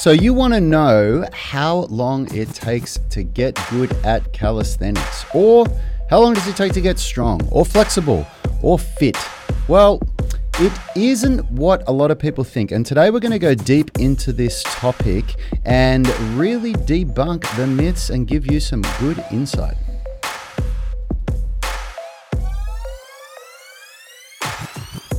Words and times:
So, 0.00 0.12
you 0.12 0.32
want 0.32 0.54
to 0.54 0.62
know 0.62 1.26
how 1.30 1.80
long 1.90 2.34
it 2.34 2.48
takes 2.54 2.98
to 3.10 3.22
get 3.22 3.60
good 3.68 3.92
at 4.02 4.32
calisthenics, 4.32 5.26
or 5.34 5.66
how 6.08 6.20
long 6.20 6.32
does 6.32 6.48
it 6.48 6.56
take 6.56 6.72
to 6.72 6.80
get 6.80 6.98
strong, 6.98 7.46
or 7.50 7.66
flexible, 7.66 8.26
or 8.62 8.78
fit? 8.78 9.18
Well, 9.68 10.00
it 10.54 10.72
isn't 10.96 11.44
what 11.50 11.86
a 11.86 11.92
lot 11.92 12.10
of 12.10 12.18
people 12.18 12.44
think. 12.44 12.72
And 12.72 12.86
today 12.86 13.10
we're 13.10 13.20
going 13.20 13.32
to 13.32 13.38
go 13.38 13.54
deep 13.54 13.90
into 13.98 14.32
this 14.32 14.62
topic 14.62 15.34
and 15.66 16.08
really 16.34 16.72
debunk 16.72 17.54
the 17.58 17.66
myths 17.66 18.08
and 18.08 18.26
give 18.26 18.50
you 18.50 18.58
some 18.58 18.80
good 19.00 19.22
insight. 19.30 19.76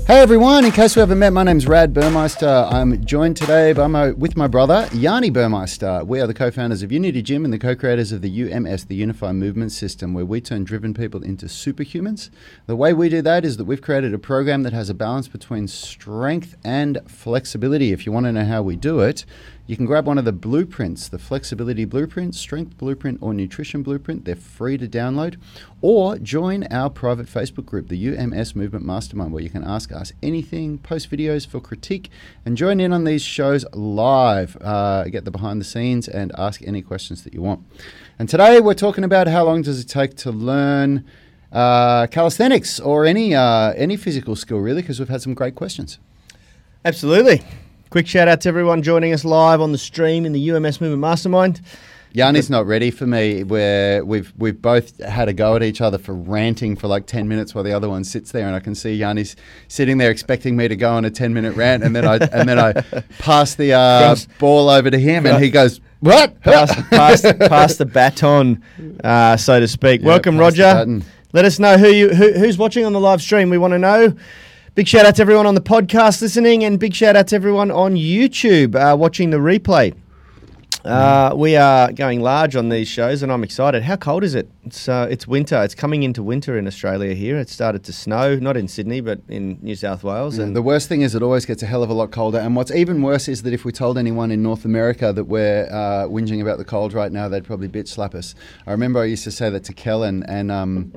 Hey 0.07 0.20
everyone, 0.20 0.65
in 0.65 0.71
case 0.71 0.95
we 0.95 0.99
haven't 0.99 1.20
met, 1.20 1.31
my 1.31 1.43
name's 1.43 1.67
Rad 1.67 1.93
Burmeister. 1.93 2.67
I'm 2.70 3.05
joined 3.05 3.38
today 3.38 3.71
by 3.71 3.88
my, 3.88 4.11
with 4.11 4.35
my 4.35 4.47
brother, 4.47 4.89
Yanni 4.91 5.29
Burmeister. 5.29 6.04
We 6.04 6.20
are 6.20 6.27
the 6.27 6.34
co 6.34 6.52
founders 6.52 6.84
of 6.84 6.91
Unity 6.91 7.21
Gym 7.21 7.45
and 7.45 7.53
the 7.53 7.59
co 7.59 7.76
creators 7.76 8.12
of 8.12 8.21
the 8.21 8.52
UMS, 8.52 8.85
the 8.85 8.95
Unified 8.95 9.35
Movement 9.35 9.71
System, 9.71 10.13
where 10.13 10.26
we 10.26 10.41
turn 10.41 10.63
driven 10.66 10.93
people 10.93 11.23
into 11.23 11.45
superhumans. 11.45 12.29
The 12.66 12.76
way 12.76 12.93
we 12.93 13.09
do 13.09 13.21
that 13.21 13.45
is 13.45 13.55
that 13.57 13.66
we've 13.66 13.81
created 13.81 14.13
a 14.13 14.20
program 14.20 14.63
that 14.63 14.73
has 14.73 14.90
a 14.90 14.95
balance 14.95 15.29
between 15.29 15.67
strength 15.67 16.57
and 16.63 16.99
flexibility. 17.07 17.93
If 17.93 18.05
you 18.05 18.12
want 18.12 18.26
to 18.26 18.34
know 18.34 18.45
how 18.45 18.63
we 18.63 18.76
do 18.76 18.99
it, 19.02 19.23
you 19.71 19.77
can 19.77 19.85
grab 19.85 20.05
one 20.05 20.17
of 20.17 20.25
the 20.25 20.34
blueprints, 20.34 21.07
the 21.07 21.17
flexibility 21.17 21.85
blueprint, 21.85 22.35
strength 22.35 22.77
blueprint, 22.77 23.20
or 23.21 23.34
nutrition 23.34 23.84
blueprint. 23.84 24.25
They're 24.25 24.35
free 24.35 24.77
to 24.77 24.85
download. 24.85 25.38
Or 25.81 26.17
join 26.17 26.66
our 26.66 26.89
private 26.89 27.27
Facebook 27.27 27.67
group, 27.67 27.88
the 27.88 28.09
UMS 28.09 28.53
Movement 28.53 28.85
Mastermind, 28.85 29.31
where 29.31 29.41
you 29.41 29.49
can 29.49 29.63
ask 29.63 29.93
us 29.93 30.12
anything, 30.21 30.77
post 30.79 31.09
videos 31.09 31.48
for 31.48 31.62
critique, 31.62 32.09
and 32.45 32.57
join 32.57 32.81
in 32.81 32.91
on 32.91 33.05
these 33.05 33.21
shows 33.21 33.63
live. 33.71 34.57
Uh, 34.59 35.05
get 35.05 35.23
the 35.23 35.31
behind 35.31 35.62
the 35.62 35.65
scenes 35.65 36.05
and 36.05 36.34
ask 36.38 36.62
any 36.63 36.81
questions 36.81 37.23
that 37.23 37.34
you 37.34 37.41
want. 37.41 37.65
And 38.20 38.27
today 38.27 38.59
we're 38.59 38.73
talking 38.73 39.05
about 39.05 39.27
how 39.29 39.46
long 39.46 39.62
does 39.62 39.79
it 39.79 39.87
take 39.87 40.18
to 40.18 40.34
learn 40.34 41.05
uh, 41.53 42.07
calisthenics 42.07 42.77
or 42.81 43.05
any 43.05 43.34
uh, 43.34 43.71
any 43.77 43.96
physical 43.96 44.35
skill, 44.35 44.57
really, 44.57 44.81
because 44.81 44.99
we've 44.99 45.07
had 45.07 45.21
some 45.21 45.34
great 45.34 45.55
questions. 45.55 45.98
Absolutely. 46.84 47.41
Quick 47.91 48.07
shout 48.07 48.29
out 48.29 48.39
to 48.39 48.47
everyone 48.47 48.81
joining 48.81 49.11
us 49.11 49.25
live 49.25 49.59
on 49.59 49.73
the 49.73 49.77
stream 49.77 50.25
in 50.25 50.31
the 50.31 50.51
UMS 50.51 50.79
Movement 50.79 51.01
Mastermind. 51.01 51.59
Yanni's 52.13 52.49
not 52.49 52.65
ready 52.65 52.89
for 52.89 53.05
me. 53.05 53.43
Where 53.43 54.05
we've 54.05 54.31
we've 54.37 54.61
both 54.61 54.97
had 55.03 55.27
a 55.27 55.34
go 55.34 55.57
at 55.57 55.63
each 55.63 55.81
other 55.81 55.97
for 55.97 56.13
ranting 56.13 56.77
for 56.77 56.87
like 56.87 57.05
ten 57.05 57.27
minutes 57.27 57.53
while 57.53 57.65
the 57.65 57.73
other 57.73 57.89
one 57.89 58.05
sits 58.05 58.31
there, 58.31 58.47
and 58.47 58.55
I 58.55 58.62
can 58.62 58.75
see 58.75 58.97
Yanni's 58.97 59.35
sitting 59.67 59.97
there 59.97 60.09
expecting 60.09 60.55
me 60.55 60.69
to 60.69 60.75
go 60.77 60.93
on 60.93 61.03
a 61.03 61.09
ten 61.12 61.34
minute 61.34 61.53
rant, 61.57 61.84
and 61.84 61.93
then 61.93 62.07
I 62.07 62.15
and 62.31 62.47
then 62.47 62.57
I 62.57 62.71
pass 63.19 63.55
the 63.55 63.73
uh, 63.73 64.16
ball 64.39 64.69
over 64.69 64.89
to 64.89 64.97
him, 64.97 65.25
and 65.25 65.44
he 65.44 65.50
goes, 65.50 65.81
"What? 66.00 66.39
Pass, 66.39 66.73
pass, 66.91 67.22
pass 67.22 67.75
the 67.75 67.85
baton, 67.85 68.63
uh, 69.03 69.35
so 69.35 69.59
to 69.59 69.67
speak. 69.67 70.00
Yeah, 70.00 70.07
Welcome, 70.07 70.38
Roger. 70.38 71.01
Let 71.34 71.44
us 71.44 71.59
know 71.59 71.78
who 71.78 71.89
you 71.89 72.09
who, 72.16 72.31
who's 72.31 72.57
watching 72.57 72.85
on 72.85 72.94
the 72.94 73.01
live 73.01 73.22
stream. 73.22 73.50
We 73.50 73.57
want 73.57 73.73
to 73.73 73.79
know. 73.79 74.16
Big 74.74 74.88
shout 74.88 75.06
out 75.06 75.18
to 75.18 75.22
everyone 75.22 75.46
on 75.46 75.53
the 75.53 75.59
podcast 75.59 76.22
listening, 76.22 76.64
and 76.64 76.80
big 76.80 76.94
shout 76.94 77.18
out 77.18 77.28
to 77.28 77.36
everyone 77.36 77.69
on 77.72 77.96
YouTube 77.96 78.74
uh, 78.74 78.96
watching 78.96 79.30
the 79.30 79.36
replay. 79.36 79.94
Uh, 80.86 81.34
we 81.36 81.58
are 81.58 81.91
going 81.91 82.22
large 82.22 82.56
on 82.56 82.69
these 82.69 82.88
shows, 82.88 83.22
and 83.22 83.34
I'm 83.34 83.44
excited. 83.44 83.84
How 83.84 83.97
cold 83.97 84.24
is 84.24 84.34
it? 84.34 84.50
It's 84.64 84.88
uh, 84.88 85.09
it's 85.12 85.28
winter. 85.28 85.62
It's 85.62 85.75
coming 85.75 86.03
into 86.03 86.24
winter 86.24 86.58
in 86.58 86.68
Australia 86.68 87.14
here. 87.14 87.38
It 87.38 87.50
started 87.50 87.84
to 87.84 87.92
snow, 87.92 88.38
not 88.38 88.56
in 88.56 88.69
Sydney, 88.69 89.02
but 89.02 89.19
in 89.28 89.59
New 89.62 89.75
South 89.75 90.06
Wales. 90.06 90.38
And 90.38 90.47
And 90.47 90.56
the 90.56 90.62
worst 90.62 90.88
thing 90.88 91.02
is, 91.02 91.16
it 91.16 91.22
always 91.22 91.46
gets 91.46 91.62
a 91.62 91.66
hell 91.66 91.84
of 91.84 91.90
a 91.90 91.94
lot 91.94 92.12
colder. 92.12 92.40
And 92.40 92.56
what's 92.56 92.72
even 92.72 93.02
worse 93.02 93.28
is 93.28 93.44
that 93.44 93.52
if 93.52 93.66
we 93.66 93.74
told 93.74 93.97
anyone 93.97 94.31
in 94.31 94.42
North 94.42 94.64
America 94.64 95.12
that 95.12 95.25
we're 95.25 95.66
uh, 95.66 96.08
whinging 96.08 96.42
about 96.42 96.59
the 96.59 96.66
cold 96.66 96.94
right 96.94 97.12
now, 97.12 97.28
they'd 97.28 97.44
probably 97.44 97.68
bitch 97.68 97.90
slap 97.90 98.16
us. 98.16 98.36
I 98.66 98.72
remember 98.72 99.02
I 99.02 99.06
used 99.06 99.25
to 99.25 99.31
say 99.31 99.50
that 99.50 99.66
to 99.66 99.74
Kellen, 99.74 100.24
and 100.30 100.50
um, 100.50 100.94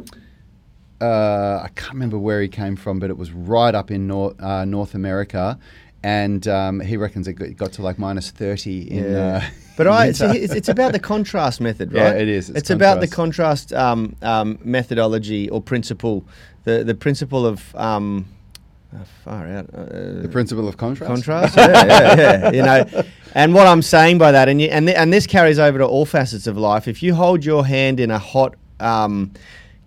uh, 1.01 1.61
I 1.65 1.69
can't 1.75 1.95
remember 1.95 2.19
where 2.19 2.41
he 2.41 2.49
came 2.49 2.77
from, 2.77 2.99
but 2.99 3.11
it 3.11 3.17
was 3.17 3.31
right 3.33 3.75
up 3.75 3.91
in 3.91 4.07
North, 4.07 4.41
uh, 4.41 4.65
North 4.65 4.95
America. 4.95 5.59
And 6.03 6.47
um, 6.49 6.81
he 6.81 6.99
reckons 6.99 7.27
it 7.29 7.35
got- 7.57 7.73
to 7.73 7.83
like 7.83 7.99
minus 7.99 8.31
30 8.31 8.91
in. 8.91 9.05
Yeah. 9.13 9.19
Uh, 9.19 9.41
But 9.77 9.87
in 9.89 9.93
I, 9.93 10.07
it's, 10.07 10.21
it's, 10.21 10.69
about 10.69 10.93
the 10.93 11.01
contrast 11.01 11.61
method, 11.61 11.91
Yeah, 11.93 12.05
right? 12.13 12.21
it 12.21 12.29
is. 12.29 12.49
It's 12.49 12.59
It's, 12.59 12.71
about 12.71 13.01
the 13.01 13.09
contrast 13.09 13.73
um, 13.73 14.15
um, 14.23 14.57
methodology 14.63 15.51
or 15.51 15.61
principle, 15.61 16.25
the 16.63 16.85
the 16.85 16.95
principle 16.95 17.45
of 17.45 17.75
um, 17.75 18.25
uh, 18.95 18.99
far 19.25 19.49
out. 19.49 19.69
Uh, 19.75 20.23
the 20.23 20.29
principle 20.31 20.69
of 20.69 20.77
contrast. 20.77 21.09
contrast. 21.13 21.57
yeah, 21.57 21.87
yeah, 21.87 22.17
yeah. 22.17 22.51
You 22.53 22.63
know, 22.63 23.03
and 23.35 23.53
what 23.53 23.67
I'm 23.67 23.83
saying 23.83 24.19
by 24.19 24.31
that, 24.31 24.49
and 24.49 24.61
you, 24.61 24.69
and 24.69 24.87
th- 24.87 24.97
and 24.97 25.13
this 25.13 25.27
carries 25.27 25.59
over 25.59 25.79
to 25.79 25.85
all 25.87 26.07
facets 26.07 26.47
of 26.47 26.57
life. 26.57 26.87
If 26.87 27.03
you 27.03 27.13
hold 27.17 27.45
your 27.45 27.67
hand 27.67 27.99
in 27.99 28.13
a 28.13 28.19
hot 28.21 28.55
um, 28.79 29.33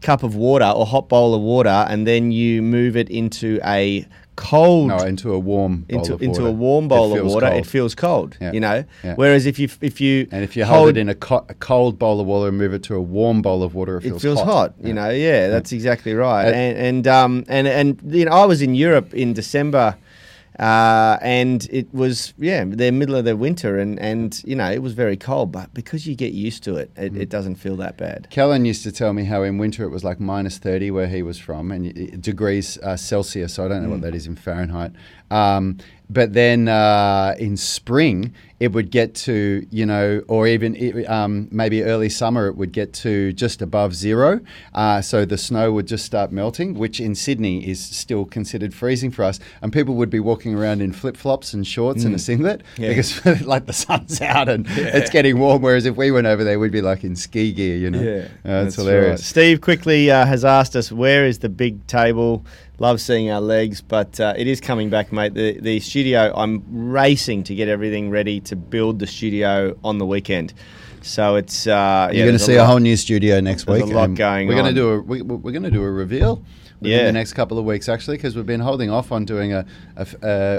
cup 0.02 0.24
of 0.24 0.36
water 0.36 0.66
or 0.66 0.86
hot 0.86 1.10
bowl 1.10 1.34
of 1.34 1.42
water, 1.42 1.86
and 1.90 2.06
then 2.08 2.32
you 2.32 2.62
move 2.62 2.96
it 2.98 3.10
into 3.10 3.60
a 3.64 4.06
cold 4.36 4.90
No, 4.90 4.98
into 4.98 5.34
a 5.34 5.40
warm 5.40 5.82
bowl 5.82 5.98
into 6.00 6.14
of 6.14 6.22
into 6.22 6.46
a 6.46 6.52
warm 6.52 6.88
bowl 6.88 7.18
of 7.18 7.26
water, 7.26 7.48
cold. 7.50 7.60
it 7.60 7.66
feels 7.66 7.96
cold. 7.96 8.38
Yeah. 8.40 8.52
You 8.52 8.60
know. 8.60 8.84
Yeah. 9.04 9.16
Whereas 9.16 9.48
if 9.48 9.58
you 9.58 9.68
if 9.82 10.00
you 10.00 10.28
And 10.32 10.44
if 10.44 10.56
you 10.56 10.64
hold, 10.64 10.90
it 10.90 10.98
in 10.98 11.10
a, 11.10 11.16
co- 11.16 11.46
a 11.50 11.56
cold 11.56 11.98
bowl 11.98 12.20
of 12.22 12.28
water 12.28 12.50
and 12.50 12.58
move 12.58 12.72
it 12.74 12.84
to 12.84 12.96
a 12.96 13.02
warm 13.02 13.42
bowl 13.42 13.64
of 13.64 13.74
water, 13.74 13.98
it 13.98 14.06
it 14.06 14.10
feels, 14.10 14.22
feels 14.22 14.42
hot. 14.42 14.76
Yeah. 14.80 14.88
You 14.88 14.94
know, 14.94 15.10
yeah, 15.10 15.48
that's 15.48 15.72
exactly 15.72 16.14
right. 16.14 16.46
Uh, 16.50 16.52
and 16.52 16.78
and 16.78 17.08
um 17.08 17.46
and 17.48 17.68
and 17.68 18.00
you 18.14 18.26
know, 18.26 18.32
I 18.32 18.46
was 18.46 18.62
in 18.62 18.76
Europe 18.76 19.12
in 19.16 19.34
December, 19.34 19.98
uh, 20.60 21.18
and 21.22 21.68
it 21.72 21.94
was 21.94 22.34
yeah, 22.38 22.64
the 22.66 22.92
middle 22.92 23.16
of 23.16 23.26
the 23.26 23.36
winter, 23.36 23.78
and 23.78 24.00
and 24.00 24.42
you 24.46 24.56
know, 24.56 24.72
it 24.72 24.82
was 24.82 24.94
very 24.94 25.18
cold. 25.18 25.52
But 25.52 25.74
because 25.74 26.08
you 26.08 26.16
get 26.16 26.34
used 26.34 26.64
to 26.64 26.76
it, 26.78 26.90
it, 26.98 27.14
Mm. 27.14 27.22
it 27.22 27.30
doesn't 27.30 27.56
feel 27.56 27.76
that 27.78 27.98
bad. 27.98 28.28
Kellen 28.32 28.66
used 28.66 28.84
to 28.84 28.92
tell 28.92 29.14
me 29.14 29.24
how 29.26 29.44
in 29.44 29.58
winter 29.58 29.84
it 29.84 29.90
was 29.90 30.04
like 30.04 30.20
minus 30.20 30.58
30 30.58 30.92
where 30.92 31.08
he 31.08 31.22
was 31.22 31.38
from, 31.38 31.72
and 31.72 32.22
degrees 32.22 32.78
uh, 32.80 32.96
Celsius, 32.98 33.54
so 33.54 33.66
I 33.66 33.68
don't 33.68 33.84
know 33.84 33.90
Mm. 33.90 33.92
what 33.92 34.02
that 34.02 34.16
is 34.16 34.26
in 34.28 34.36
Fahrenheit. 34.36 34.92
Um, 35.32 35.78
but 36.10 36.32
then 36.32 36.70
uh, 36.70 37.36
in 37.38 37.58
spring, 37.58 38.34
it 38.62 38.72
would 38.72 38.90
get 38.92 39.14
to, 39.14 39.68
you 39.70 39.86
know, 39.86 40.22
or 40.30 40.48
even 40.48 40.74
i- 40.82 41.04
um, 41.04 41.50
maybe 41.52 41.84
early 41.84 42.08
summer, 42.08 42.48
it 42.48 42.56
would 42.56 42.72
get 42.72 42.94
to 42.94 43.34
just 43.34 43.62
above 43.62 43.94
zero. 43.94 44.40
Uh, 44.74 45.02
so 45.02 45.26
the 45.26 45.38
snow 45.38 45.74
would 45.74 45.86
just 45.86 46.06
start 46.06 46.32
melting, 46.32 46.76
which 46.76 47.02
in 47.02 47.14
Sydney 47.14 47.68
is 47.68 47.84
still 47.84 48.24
considered 48.24 48.74
freezing 48.74 49.12
for 49.12 49.26
us. 49.26 49.42
And 49.62 49.74
people 49.74 49.96
would 49.96 50.10
be 50.10 50.22
walking 50.22 50.56
around 50.56 50.82
in 50.82 50.94
flip 50.94 51.18
flops 51.18 51.54
and 51.54 51.68
shorts 51.68 52.06
and 52.06 52.16
a 52.16 52.20
singlet 52.20 52.62
Mm. 52.78 52.80
Yeah. 52.84 52.88
because, 52.90 53.42
like, 53.46 53.66
the 53.66 53.74
sun's 53.74 54.22
out 54.22 54.48
and 54.48 54.66
it's 54.70 55.10
getting 55.10 55.38
warm. 55.40 55.62
Whereas 55.62 55.86
if 55.86 55.98
we 55.98 56.10
went 56.12 56.26
over 56.26 56.46
there, 56.46 56.58
we'd 56.58 56.72
be 56.72 56.82
like 56.82 57.04
in 57.04 57.18
ski 57.18 57.52
gear, 57.52 57.76
you 57.76 57.92
know? 57.92 58.00
Uh, 58.00 58.02
it's 58.02 58.32
that's 58.44 58.76
hilarious. 58.78 59.10
right. 59.10 59.20
Steve 59.20 59.60
quickly 59.60 60.10
uh, 60.10 60.26
has 60.26 60.46
asked 60.46 60.78
us 60.78 60.90
where 60.90 61.26
is 61.28 61.40
the 61.40 61.50
big 61.50 61.86
table. 61.86 62.46
Love 62.80 63.02
seeing 63.02 63.32
our 63.32 63.42
legs, 63.42 63.82
but 63.82 64.20
uh, 64.20 64.36
it 64.38 64.46
is 64.46 64.62
coming 64.62 64.90
back, 64.92 65.12
mate. 65.12 65.34
The 65.34 65.60
the 65.60 65.80
studio. 65.80 66.32
I'm 66.36 66.64
racing 66.92 67.44
to 67.46 67.56
get 67.56 67.68
everything 67.68 68.12
ready 68.12 68.40
to 68.42 68.56
build 68.56 69.00
the 69.00 69.08
studio 69.08 69.76
on 69.84 69.98
the 69.98 70.06
weekend. 70.06 70.54
So 71.02 71.36
it's 71.38 71.66
uh, 71.66 71.72
yeah, 71.72 72.18
You're 72.18 72.28
going 72.28 72.38
to 72.38 72.44
see 72.44 72.56
a, 72.56 72.60
lot- 72.60 72.68
whole 72.68 72.80
new 72.80 72.96
studio 72.96 73.40
next 73.40 73.66
week. 73.68 73.82
a 73.82 73.86
lot 73.88 74.10
and 74.10 74.18
going 74.18 74.48
we're 74.48 74.56
gonna 74.56 74.74
do 74.74 74.90
a 74.90 75.00
we, 75.00 75.22
we're 75.24 75.52
going 75.52 75.64
to 75.64 75.72
do 75.72 75.82
a 75.82 75.90
reveal 75.90 76.44
within 76.80 76.98
Yeah. 77.00 77.06
the 77.06 77.12
next 77.12 77.34
couple 77.34 77.58
of 77.58 77.66
weeks 77.66 77.90
actually 77.90 78.18
because 78.18 78.36
we've 78.36 78.46
been 78.46 78.60
holding 78.60 78.90
off 78.90 79.12
on 79.12 79.26
doing 79.26 79.54
a 79.54 79.66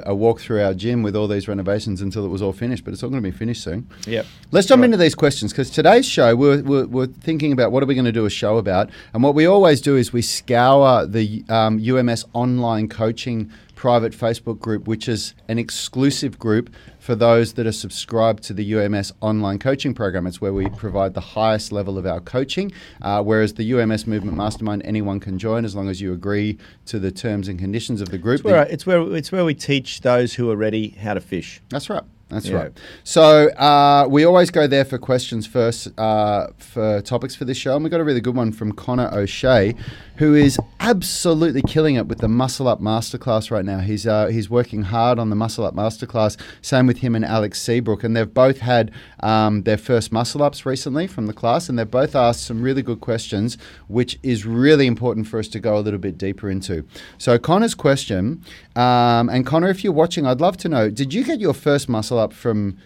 a 0.06 0.14
walk 0.14 0.40
through 0.40 0.62
our 0.62 0.74
gym 0.74 1.02
with 1.02 1.14
all 1.14 1.28
these 1.28 1.46
renovations 1.48 2.00
until 2.00 2.24
it 2.24 2.28
was 2.28 2.42
all 2.42 2.52
finished. 2.52 2.84
But 2.84 2.92
it's 2.94 3.02
all 3.02 3.10
going 3.10 3.22
to 3.22 3.28
be 3.30 3.36
finished 3.36 3.62
soon. 3.62 3.86
Yep. 4.06 4.26
Let's 4.50 4.66
jump 4.66 4.80
Right. 4.80 4.86
into 4.86 4.96
these 4.96 5.14
questions 5.14 5.52
because 5.52 5.70
today's 5.70 6.06
show 6.06 6.34
we're, 6.34 6.62
we're, 6.62 6.86
we're 6.86 7.06
thinking 7.06 7.52
about 7.52 7.70
what 7.72 7.82
are 7.82 7.86
we 7.86 7.94
going 7.94 8.04
to 8.04 8.12
do 8.12 8.24
a 8.26 8.30
show 8.30 8.56
about, 8.58 8.90
and 9.14 9.22
what 9.22 9.34
we 9.34 9.46
always 9.46 9.80
do 9.80 9.96
is 9.96 10.12
we 10.12 10.22
scour 10.22 11.06
the 11.06 11.44
um, 11.48 11.78
UMS 11.80 12.24
online 12.32 12.88
coaching 12.88 13.50
private 13.76 14.12
Facebook 14.12 14.58
group, 14.58 14.88
which 14.88 15.08
is 15.08 15.34
an 15.46 15.56
exclusive 15.58 16.36
group 16.38 16.68
for 17.08 17.14
those 17.14 17.54
that 17.54 17.66
are 17.66 17.72
subscribed 17.72 18.42
to 18.42 18.52
the 18.52 18.74
UMS 18.74 19.14
online 19.22 19.58
coaching 19.58 19.94
program. 19.94 20.26
It's 20.26 20.42
where 20.42 20.52
we 20.52 20.68
provide 20.68 21.14
the 21.14 21.22
highest 21.22 21.72
level 21.72 21.96
of 21.96 22.04
our 22.04 22.20
coaching, 22.20 22.70
uh, 23.00 23.22
whereas 23.22 23.54
the 23.54 23.72
UMS 23.72 24.06
Movement 24.06 24.36
Mastermind, 24.36 24.82
anyone 24.84 25.18
can 25.18 25.38
join 25.38 25.64
as 25.64 25.74
long 25.74 25.88
as 25.88 26.02
you 26.02 26.12
agree 26.12 26.58
to 26.84 26.98
the 26.98 27.10
terms 27.10 27.48
and 27.48 27.58
conditions 27.58 28.02
of 28.02 28.10
the 28.10 28.18
group. 28.18 28.40
It's 28.40 28.44
where, 28.44 28.62
it's 28.64 28.84
where 28.86 29.16
it's 29.16 29.32
where 29.32 29.46
we 29.46 29.54
teach 29.54 30.02
those 30.02 30.34
who 30.34 30.50
are 30.50 30.56
ready 30.56 30.90
how 31.00 31.14
to 31.14 31.22
fish. 31.22 31.62
That's 31.70 31.88
right. 31.88 32.02
That's 32.28 32.46
Yeah. 32.46 32.56
right. 32.56 32.72
So 33.04 33.48
uh, 33.52 34.06
we 34.08 34.24
always 34.24 34.50
go 34.50 34.66
there 34.66 34.84
for 34.84 34.98
questions 34.98 35.46
first 35.46 35.88
uh, 35.98 36.48
for 36.58 37.00
topics 37.00 37.34
for 37.34 37.46
this 37.46 37.56
show, 37.56 37.74
and 37.74 37.82
we 37.82 37.88
got 37.88 38.00
a 38.00 38.04
really 38.04 38.20
good 38.20 38.36
one 38.36 38.52
from 38.52 38.72
Connor 38.72 39.08
O'Shea, 39.14 39.74
who 40.18 40.34
is 40.34 40.58
absolutely 40.80 41.62
killing 41.62 41.94
it 41.94 42.06
with 42.08 42.18
the 42.18 42.28
Muscle 42.28 42.66
Up 42.66 42.80
Masterclass 42.80 43.52
right 43.52 43.64
now. 43.64 43.78
He's 43.78 44.06
uh, 44.06 44.26
he's 44.26 44.50
working 44.50 44.82
hard 44.82 45.18
on 45.18 45.30
the 45.30 45.36
Muscle 45.36 45.64
Up 45.64 45.74
Masterclass. 45.74 46.36
Same 46.60 46.86
with 46.88 46.98
him 46.98 47.14
and 47.14 47.24
Alex 47.24 47.62
Seabrook, 47.62 48.02
and 48.02 48.16
they've 48.16 48.32
both 48.32 48.58
had 48.58 48.90
um, 49.20 49.62
their 49.62 49.78
first 49.78 50.10
muscle 50.10 50.42
ups 50.42 50.66
recently 50.66 51.06
from 51.06 51.26
the 51.26 51.32
class, 51.32 51.68
and 51.68 51.78
they've 51.78 51.90
both 51.90 52.16
asked 52.16 52.42
some 52.42 52.62
really 52.62 52.82
good 52.82 53.00
questions, 53.00 53.56
which 53.86 54.18
is 54.24 54.44
really 54.44 54.88
important 54.88 55.28
for 55.28 55.38
us 55.38 55.46
to 55.48 55.60
go 55.60 55.78
a 55.78 55.80
little 55.80 56.00
bit 56.00 56.18
deeper 56.18 56.50
into. 56.50 56.84
So 57.16 57.38
Connor's 57.38 57.76
question, 57.76 58.42
um, 58.74 59.28
and 59.28 59.46
Connor, 59.46 59.68
if 59.68 59.84
you're 59.84 59.92
watching, 59.92 60.26
I'd 60.26 60.40
love 60.40 60.56
to 60.58 60.68
know: 60.68 60.90
Did 60.90 61.14
you 61.14 61.22
get 61.22 61.38
your 61.38 61.54
first 61.54 61.88
muscle 61.88 62.18
up 62.18 62.32
from 62.32 62.76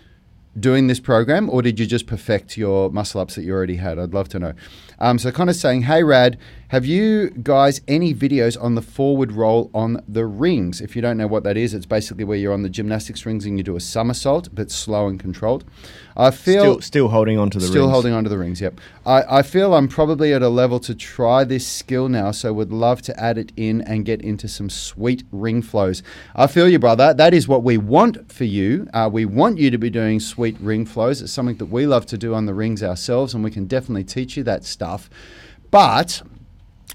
doing 0.58 0.86
this 0.86 1.00
program, 1.00 1.48
or 1.48 1.62
did 1.62 1.80
you 1.80 1.86
just 1.86 2.06
perfect 2.06 2.56
your 2.56 2.90
muscle 2.90 3.20
ups 3.20 3.34
that 3.36 3.42
you 3.42 3.52
already 3.52 3.76
had? 3.76 3.98
I'd 3.98 4.12
love 4.12 4.28
to 4.30 4.38
know. 4.38 4.52
Um, 4.98 5.18
so, 5.18 5.30
of 5.30 5.56
saying, 5.56 5.82
hey, 5.82 6.04
Rad, 6.04 6.38
have 6.72 6.86
you 6.86 7.28
guys 7.28 7.82
any 7.86 8.14
videos 8.14 8.56
on 8.58 8.76
the 8.76 8.80
forward 8.80 9.30
roll 9.30 9.70
on 9.74 10.02
the 10.08 10.24
rings? 10.24 10.80
If 10.80 10.96
you 10.96 11.02
don't 11.02 11.18
know 11.18 11.26
what 11.26 11.44
that 11.44 11.58
is, 11.58 11.74
it's 11.74 11.84
basically 11.84 12.24
where 12.24 12.38
you're 12.38 12.54
on 12.54 12.62
the 12.62 12.70
gymnastics 12.70 13.26
rings 13.26 13.44
and 13.44 13.58
you 13.58 13.62
do 13.62 13.76
a 13.76 13.80
somersault, 13.80 14.48
but 14.54 14.70
slow 14.70 15.06
and 15.06 15.20
controlled. 15.20 15.64
I 16.16 16.30
feel 16.30 16.62
Still, 16.62 16.80
still 16.80 17.08
holding 17.08 17.38
on 17.38 17.50
to 17.50 17.58
the 17.58 17.66
Still 17.66 17.82
rings. 17.82 17.92
holding 17.92 18.14
onto 18.14 18.30
the 18.30 18.38
rings, 18.38 18.62
yep. 18.62 18.80
I, 19.04 19.40
I 19.40 19.42
feel 19.42 19.74
I'm 19.74 19.86
probably 19.86 20.32
at 20.32 20.40
a 20.40 20.48
level 20.48 20.80
to 20.80 20.94
try 20.94 21.44
this 21.44 21.66
skill 21.66 22.08
now, 22.08 22.30
so 22.30 22.54
would 22.54 22.72
love 22.72 23.02
to 23.02 23.20
add 23.20 23.36
it 23.36 23.52
in 23.54 23.82
and 23.82 24.06
get 24.06 24.22
into 24.22 24.48
some 24.48 24.70
sweet 24.70 25.24
ring 25.30 25.60
flows. 25.60 26.02
I 26.34 26.46
feel 26.46 26.70
you, 26.70 26.78
brother. 26.78 27.12
That 27.12 27.34
is 27.34 27.46
what 27.46 27.62
we 27.62 27.76
want 27.76 28.32
for 28.32 28.44
you. 28.44 28.88
Uh, 28.94 29.10
we 29.12 29.26
want 29.26 29.58
you 29.58 29.70
to 29.70 29.76
be 29.76 29.90
doing 29.90 30.20
sweet 30.20 30.56
ring 30.58 30.86
flows. 30.86 31.20
It's 31.20 31.32
something 31.34 31.58
that 31.58 31.66
we 31.66 31.86
love 31.86 32.06
to 32.06 32.16
do 32.16 32.32
on 32.32 32.46
the 32.46 32.54
rings 32.54 32.82
ourselves, 32.82 33.34
and 33.34 33.44
we 33.44 33.50
can 33.50 33.66
definitely 33.66 34.04
teach 34.04 34.38
you 34.38 34.42
that 34.44 34.64
stuff. 34.64 35.10
But 35.70 36.22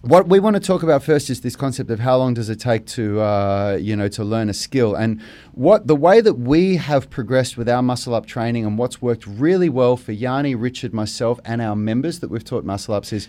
what 0.01 0.27
we 0.27 0.39
want 0.39 0.55
to 0.55 0.59
talk 0.59 0.83
about 0.83 1.03
first 1.03 1.29
is 1.29 1.41
this 1.41 1.55
concept 1.55 1.89
of 1.89 1.99
how 1.99 2.17
long 2.17 2.33
does 2.33 2.49
it 2.49 2.59
take 2.59 2.85
to 2.85 3.19
uh, 3.19 3.77
you 3.81 3.95
know 3.95 4.07
to 4.07 4.23
learn 4.23 4.49
a 4.49 4.53
skill 4.53 4.95
and 4.95 5.21
what 5.53 5.88
the 5.88 5.95
way 5.95 6.21
that 6.21 6.35
we 6.35 6.75
have 6.75 7.09
progressed 7.09 7.57
with 7.57 7.67
our 7.67 7.81
muscle 7.81 8.13
up 8.13 8.25
training 8.25 8.65
and 8.65 8.77
what's 8.77 9.01
worked 9.01 9.25
really 9.25 9.69
well 9.69 9.97
for 9.97 10.11
Yanni, 10.11 10.55
Richard, 10.55 10.94
myself, 10.94 11.39
and 11.45 11.61
our 11.61 11.75
members 11.75 12.19
that 12.19 12.29
we've 12.29 12.44
taught 12.44 12.63
muscle 12.63 12.94
ups 12.94 13.11
is 13.11 13.27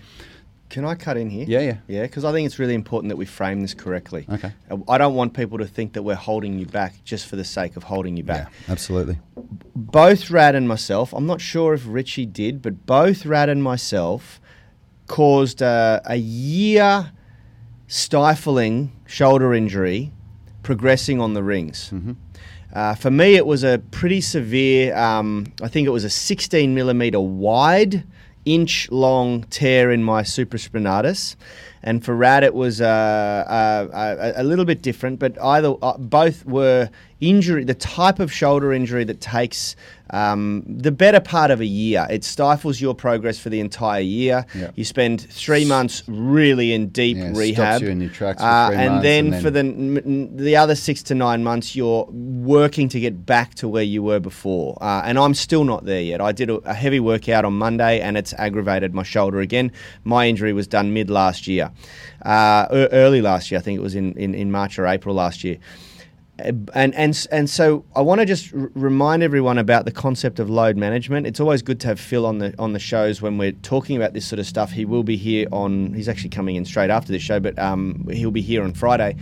Can 0.68 0.84
I 0.84 0.94
cut 0.94 1.16
in 1.16 1.30
here? 1.30 1.46
Yeah, 1.48 1.60
yeah. 1.60 1.76
Yeah, 1.86 2.02
because 2.02 2.24
I 2.26 2.32
think 2.32 2.44
it's 2.44 2.58
really 2.58 2.74
important 2.74 3.08
that 3.08 3.16
we 3.16 3.24
frame 3.24 3.62
this 3.62 3.72
correctly. 3.72 4.26
Okay. 4.30 4.52
I 4.88 4.98
don't 4.98 5.14
want 5.14 5.32
people 5.32 5.56
to 5.58 5.66
think 5.66 5.94
that 5.94 6.02
we're 6.02 6.14
holding 6.14 6.58
you 6.58 6.66
back 6.66 7.02
just 7.04 7.26
for 7.26 7.36
the 7.36 7.44
sake 7.44 7.76
of 7.76 7.84
holding 7.84 8.16
you 8.16 8.22
back. 8.22 8.52
absolutely. 8.68 9.18
Both 9.74 10.30
Rad 10.30 10.54
and 10.54 10.68
myself, 10.68 11.14
I'm 11.14 11.26
not 11.26 11.40
sure 11.40 11.72
if 11.72 11.84
Richie 11.86 12.26
did, 12.26 12.60
but 12.60 12.84
both 12.84 13.24
Rad 13.24 13.48
and 13.48 13.62
myself 13.62 14.40
caused 15.08 15.62
a, 15.62 16.00
a 16.04 16.16
year 16.16 17.10
stifling 17.88 18.92
shoulder 19.06 19.54
injury 19.54 20.12
progressing 20.62 21.20
on 21.20 21.34
the 21.34 21.42
rings. 21.42 21.92
Uh, 22.74 22.94
for 22.94 23.10
me, 23.10 23.34
it 23.34 23.46
was 23.46 23.64
a 23.64 23.78
pretty 23.90 24.20
severe, 24.20 24.94
um, 24.94 25.46
I 25.62 25.68
think 25.68 25.86
it 25.86 25.90
was 25.90 26.04
a 26.04 26.10
16 26.10 26.74
millimeter 26.74 27.18
wide, 27.18 28.04
inch 28.44 28.90
long 28.90 29.44
tear 29.44 29.90
in 29.90 30.02
my 30.04 30.22
supraspinatus. 30.22 31.36
And 31.82 32.04
for 32.04 32.14
Rad, 32.14 32.44
it 32.44 32.54
was 32.54 32.80
uh, 32.80 32.84
uh, 32.84 34.32
a, 34.36 34.42
a 34.42 34.44
little 34.44 34.64
bit 34.64 34.82
different, 34.82 35.18
but 35.18 35.40
either 35.40 35.74
uh, 35.80 35.96
both 35.96 36.44
were 36.44 36.90
injury, 37.20 37.64
the 37.64 37.74
type 37.74 38.20
of 38.20 38.32
shoulder 38.32 38.72
injury 38.72 39.04
that 39.04 39.20
takes 39.20 39.76
um, 40.10 40.62
the 40.66 40.92
better 40.92 41.20
part 41.20 41.50
of 41.50 41.60
a 41.60 41.66
year. 41.66 42.06
It 42.10 42.24
stifles 42.24 42.80
your 42.80 42.94
progress 42.94 43.38
for 43.38 43.48
the 43.50 43.60
entire 43.60 44.00
year. 44.00 44.46
Yeah. 44.54 44.70
You 44.74 44.84
spend 44.84 45.20
three 45.30 45.64
months 45.64 46.02
really 46.06 46.72
in 46.72 46.88
deep 46.88 47.16
Yeah, 47.16 47.32
rehab, 47.34 47.82
you 47.82 47.88
in 47.88 48.00
your 48.00 48.10
tracks 48.10 48.40
for 48.40 48.46
uh, 48.46 48.70
and 48.70 49.04
then 49.04 49.34
and 49.34 49.42
for 49.42 49.50
the 49.50 49.60
n- 49.60 50.36
the 50.36 50.56
other 50.56 50.74
six 50.74 51.02
to 51.04 51.14
nine 51.14 51.42
months, 51.42 51.76
you're 51.76 52.06
working 52.10 52.88
to 52.90 53.00
get 53.00 53.26
back 53.26 53.54
to 53.56 53.68
where 53.68 53.82
you 53.82 54.02
were 54.02 54.20
before. 54.20 54.78
Uh, 54.80 55.02
and 55.04 55.18
I'm 55.18 55.34
still 55.34 55.64
not 55.64 55.84
there 55.84 56.02
yet. 56.02 56.20
I 56.20 56.32
did 56.32 56.50
a, 56.50 56.56
a 56.58 56.74
heavy 56.74 57.00
workout 57.00 57.44
on 57.44 57.54
Monday, 57.54 58.00
and 58.00 58.16
it's 58.16 58.32
aggravated 58.34 58.94
my 58.94 59.02
shoulder 59.02 59.40
again. 59.40 59.72
My 60.04 60.28
injury 60.28 60.52
was 60.52 60.66
done 60.66 60.92
mid 60.92 61.10
last 61.10 61.46
year, 61.46 61.70
uh, 62.24 62.66
early 62.70 63.20
last 63.20 63.50
year. 63.50 63.58
I 63.58 63.62
think 63.62 63.78
it 63.78 63.82
was 63.82 63.94
in, 63.94 64.12
in, 64.14 64.34
in 64.34 64.50
March 64.50 64.78
or 64.78 64.86
April 64.86 65.14
last 65.14 65.44
year. 65.44 65.58
And 66.38 66.94
and 66.94 67.26
and 67.32 67.50
so 67.50 67.84
I 67.96 68.00
want 68.00 68.20
to 68.20 68.26
just 68.26 68.54
r- 68.54 68.70
remind 68.74 69.24
everyone 69.24 69.58
about 69.58 69.84
the 69.84 69.90
concept 69.90 70.38
of 70.38 70.48
load 70.48 70.76
management. 70.76 71.26
It's 71.26 71.40
always 71.40 71.62
good 71.62 71.80
to 71.80 71.88
have 71.88 71.98
Phil 71.98 72.24
on 72.24 72.38
the 72.38 72.54
on 72.58 72.72
the 72.74 72.78
shows 72.78 73.20
when 73.20 73.38
we're 73.38 73.52
talking 73.52 73.96
about 73.96 74.12
this 74.12 74.26
sort 74.26 74.38
of 74.38 74.46
stuff. 74.46 74.70
He 74.70 74.84
will 74.84 75.02
be 75.02 75.16
here 75.16 75.48
on. 75.50 75.94
He's 75.94 76.08
actually 76.08 76.30
coming 76.30 76.54
in 76.54 76.64
straight 76.64 76.90
after 76.90 77.10
this 77.10 77.22
show, 77.22 77.40
but 77.40 77.58
um, 77.58 78.06
he'll 78.12 78.30
be 78.30 78.42
here 78.42 78.62
on 78.62 78.72
Friday. 78.72 79.16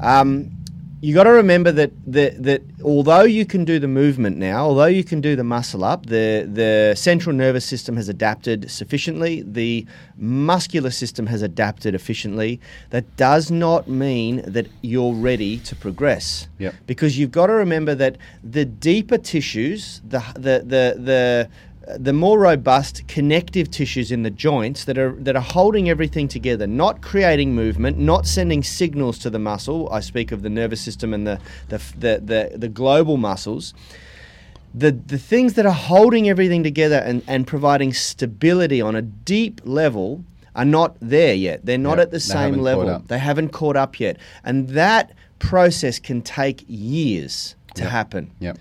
Um, 0.00 0.50
you 1.00 1.14
got 1.14 1.24
to 1.24 1.30
remember 1.30 1.70
that, 1.72 1.92
that 2.12 2.42
that 2.42 2.62
although 2.82 3.22
you 3.22 3.46
can 3.46 3.64
do 3.64 3.78
the 3.78 3.86
movement 3.86 4.36
now, 4.36 4.64
although 4.64 4.86
you 4.86 5.04
can 5.04 5.20
do 5.20 5.36
the 5.36 5.44
muscle 5.44 5.84
up, 5.84 6.06
the 6.06 6.48
the 6.52 6.94
central 6.96 7.34
nervous 7.34 7.64
system 7.64 7.96
has 7.96 8.08
adapted 8.08 8.68
sufficiently. 8.68 9.42
The 9.42 9.86
muscular 10.16 10.90
system 10.90 11.26
has 11.26 11.42
adapted 11.42 11.94
efficiently. 11.94 12.60
That 12.90 13.16
does 13.16 13.50
not 13.50 13.88
mean 13.88 14.42
that 14.42 14.66
you're 14.82 15.14
ready 15.14 15.58
to 15.58 15.76
progress. 15.76 16.48
Yep. 16.58 16.74
Because 16.86 17.16
you've 17.16 17.30
got 17.30 17.46
to 17.46 17.54
remember 17.54 17.94
that 17.94 18.16
the 18.42 18.64
deeper 18.64 19.18
tissues, 19.18 20.00
the 20.08 20.20
the 20.34 20.64
the 20.64 21.00
the 21.00 21.48
the 21.96 22.12
more 22.12 22.38
robust 22.38 23.06
connective 23.08 23.70
tissues 23.70 24.12
in 24.12 24.22
the 24.22 24.30
joints 24.30 24.84
that 24.84 24.98
are 24.98 25.12
that 25.12 25.36
are 25.36 25.42
holding 25.42 25.88
everything 25.88 26.28
together, 26.28 26.66
not 26.66 27.00
creating 27.00 27.54
movement, 27.54 27.98
not 27.98 28.26
sending 28.26 28.62
signals 28.62 29.18
to 29.20 29.30
the 29.30 29.38
muscle. 29.38 29.88
I 29.90 30.00
speak 30.00 30.30
of 30.32 30.42
the 30.42 30.50
nervous 30.50 30.80
system 30.80 31.14
and 31.14 31.26
the 31.26 31.40
the 31.68 31.78
the, 31.98 32.20
the, 32.22 32.58
the 32.58 32.68
global 32.68 33.16
muscles. 33.16 33.74
The, 34.74 34.92
the 34.92 35.18
things 35.18 35.54
that 35.54 35.64
are 35.64 35.72
holding 35.72 36.28
everything 36.28 36.62
together 36.62 36.96
and, 36.96 37.22
and 37.26 37.46
providing 37.46 37.94
stability 37.94 38.82
on 38.82 38.94
a 38.94 39.00
deep 39.02 39.62
level 39.64 40.24
are 40.54 40.66
not 40.66 40.96
there 41.00 41.34
yet. 41.34 41.64
They're 41.64 41.78
not 41.78 41.96
Yeah, 41.96 42.02
at 42.02 42.10
the 42.10 42.20
same 42.20 42.58
level. 42.58 43.02
They 43.08 43.18
haven't 43.18 43.48
caught 43.48 43.76
up 43.76 43.98
yet. 43.98 44.18
And 44.44 44.68
that 44.70 45.12
process 45.38 45.98
can 45.98 46.20
take 46.20 46.64
years 46.68 47.56
to 47.74 47.84
Yep. 47.84 47.90
happen 47.90 48.30
Yep. 48.40 48.58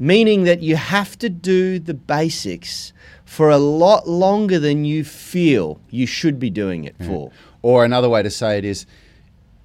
Meaning 0.00 0.44
that 0.44 0.62
you 0.62 0.76
have 0.76 1.18
to 1.18 1.28
do 1.28 1.78
the 1.78 1.92
basics 1.92 2.94
for 3.26 3.50
a 3.50 3.58
lot 3.58 4.08
longer 4.08 4.58
than 4.58 4.84
you 4.86 5.04
feel 5.04 5.78
you 5.90 6.06
should 6.06 6.40
be 6.40 6.48
doing 6.48 6.84
it 6.84 6.96
for. 7.04 7.30
Or 7.60 7.84
another 7.84 8.08
way 8.08 8.22
to 8.22 8.30
say 8.30 8.56
it 8.56 8.64
is 8.64 8.86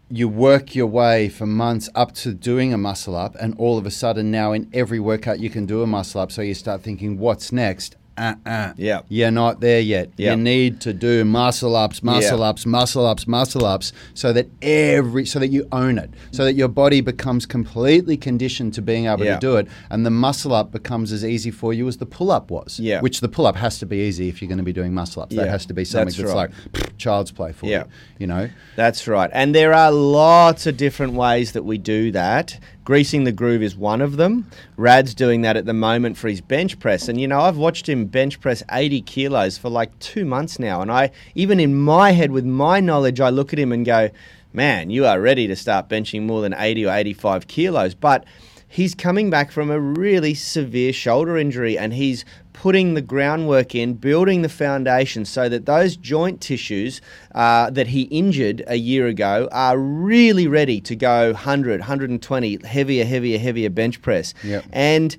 you 0.10 0.28
work 0.28 0.76
your 0.76 0.88
way 0.88 1.30
for 1.30 1.46
months 1.46 1.90
up 1.96 2.12
to 2.16 2.34
doing 2.34 2.74
a 2.74 2.78
muscle 2.78 3.16
up, 3.16 3.36
and 3.40 3.56
all 3.58 3.78
of 3.78 3.86
a 3.86 3.92
sudden 3.92 4.30
now 4.30 4.52
in 4.52 4.70
every 4.74 5.00
workout 5.00 5.40
you 5.40 5.50
can 5.50 5.66
do 5.66 5.82
a 5.82 5.88
muscle 5.88 6.20
up. 6.20 6.34
So 6.34 6.42
you 6.42 6.54
start 6.54 6.82
thinking, 6.82 7.18
what's 7.18 7.54
next? 7.54 7.96
Uh 8.18 8.36
uh. 8.46 8.74
Yeah. 8.78 9.02
You're 9.10 9.32
not 9.32 9.60
there 9.60 9.82
yet. 9.82 10.10
Yeah. 10.16 10.32
You 10.32 10.38
need 10.38 10.80
to 10.82 10.94
do 10.94 11.26
muscle 11.26 11.76
ups, 11.76 12.02
muscle 12.02 12.40
Yeah. 12.40 12.46
ups, 12.46 12.66
muscle 12.66 13.06
ups, 13.06 13.28
muscle 13.28 13.66
ups, 13.66 13.92
so 14.14 14.32
that 14.32 14.48
every 14.62 15.26
so 15.26 15.40
that 15.40 15.50
you 15.50 15.68
own 15.74 15.98
it, 15.98 16.10
so 16.32 16.46
that 16.46 16.54
your 16.54 16.70
body 16.70 17.02
becomes 17.02 17.46
completely 17.46 18.16
conditioned 18.16 18.74
to 18.76 18.82
being 18.82 19.08
able 19.08 19.26
Yeah. 19.26 19.34
to 19.36 19.40
do 19.42 19.56
it, 19.58 19.68
and 19.90 20.06
the 20.06 20.10
muscle 20.12 20.54
up 20.54 20.72
becomes 20.72 21.12
as 21.12 21.26
easy 21.26 21.52
for 21.52 21.74
you 21.74 21.88
as 21.90 21.98
the 21.98 22.06
pull 22.06 22.32
up 22.32 22.50
was. 22.52 22.80
Yeah. 22.80 23.02
Which 23.02 23.20
the 23.20 23.28
pull 23.30 23.46
up 23.48 23.58
has 23.58 23.80
to 23.80 23.86
be 23.86 23.98
easy 23.98 24.30
if 24.30 24.42
you're 24.42 24.50
going 24.50 24.60
to 24.60 24.64
be 24.64 24.74
doing 24.74 24.94
muscle 24.94 25.22
ups. 25.22 25.36
That 25.36 25.50
has 25.50 25.66
to 25.66 25.74
be 25.74 25.84
something 25.84 26.06
That's 26.06 26.18
that's, 26.18 26.34
right. 26.34 26.52
like 26.80 26.98
child's 26.98 27.32
play 27.32 27.52
for 27.52 27.66
you. 27.66 27.84
You 28.18 28.28
know. 28.28 28.50
That's 28.78 29.08
right. 29.08 29.30
And 29.34 29.54
there 29.54 29.74
are 29.74 29.92
lots 29.92 30.66
of 30.68 30.78
different 30.78 31.14
ways 31.14 31.52
that 31.52 31.64
we 31.66 31.78
do 31.78 32.12
that. 32.14 32.60
Greasing 32.86 33.24
the 33.24 33.32
groove 33.32 33.64
is 33.64 33.76
one 33.76 34.00
of 34.00 34.18
them. 34.18 34.48
Rad's 34.78 35.16
doing 35.16 35.42
that 35.42 35.58
at 35.58 35.66
the 35.66 35.74
moment 35.74 36.18
for 36.18 36.28
his 36.28 36.40
bench 36.40 36.78
press. 36.78 37.08
And, 37.08 37.20
you 37.20 37.28
know, 37.28 37.42
I've 37.42 37.58
watched 37.58 37.90
him 37.90 38.06
bench 38.06 38.40
press 38.40 38.62
80 38.72 39.02
kilos 39.02 39.58
for 39.58 39.70
like 39.70 39.98
two 39.98 40.24
months 40.24 40.60
now. 40.60 40.82
And 40.82 40.92
I, 40.92 41.10
even 41.34 41.60
in 41.60 41.74
my 41.76 42.12
head, 42.12 42.32
with 42.32 42.46
my 42.46 42.80
knowledge, 42.80 43.20
I 43.20 43.32
look 43.32 43.52
at 43.54 43.58
him 43.58 43.72
and 43.72 43.84
go, 43.84 44.12
man, 44.54 44.92
you 44.92 45.04
are 45.04 45.20
ready 45.20 45.48
to 45.48 45.56
start 45.56 45.90
benching 45.90 46.28
more 46.28 46.42
than 46.42 46.54
80 46.54 46.86
or 46.86 46.94
85 46.94 47.48
kilos. 47.48 47.96
But 47.96 48.24
he's 48.68 48.94
coming 48.94 49.32
back 49.32 49.52
from 49.52 49.72
a 49.72 49.80
really 49.80 50.36
severe 50.36 50.94
shoulder 50.94 51.38
injury 51.38 51.80
and 51.80 51.92
he's 51.92 52.24
putting 52.56 52.94
the 52.94 53.02
groundwork 53.02 53.76
in, 53.76 53.94
building 53.94 54.42
the 54.42 54.50
foundation 54.50 55.26
so 55.26 55.50
that 55.50 55.66
those 55.66 55.98
joint 55.98 56.40
tissues 56.40 57.02
uh, 57.36 57.70
that 57.70 57.88
he 57.88 58.04
injured 58.04 58.64
a 58.68 58.76
year 58.76 59.08
ago 59.08 59.50
are 59.52 59.78
really 59.78 60.48
ready 60.48 60.80
to 60.80 60.96
go 60.96 61.34
100, 61.34 61.82
120, 61.82 62.66
heavier, 62.66 63.04
heavier, 63.04 63.38
heavier 63.38 63.70
bench 63.70 64.02
press. 64.02 64.34
Yep. 64.44 64.64
And 64.72 65.18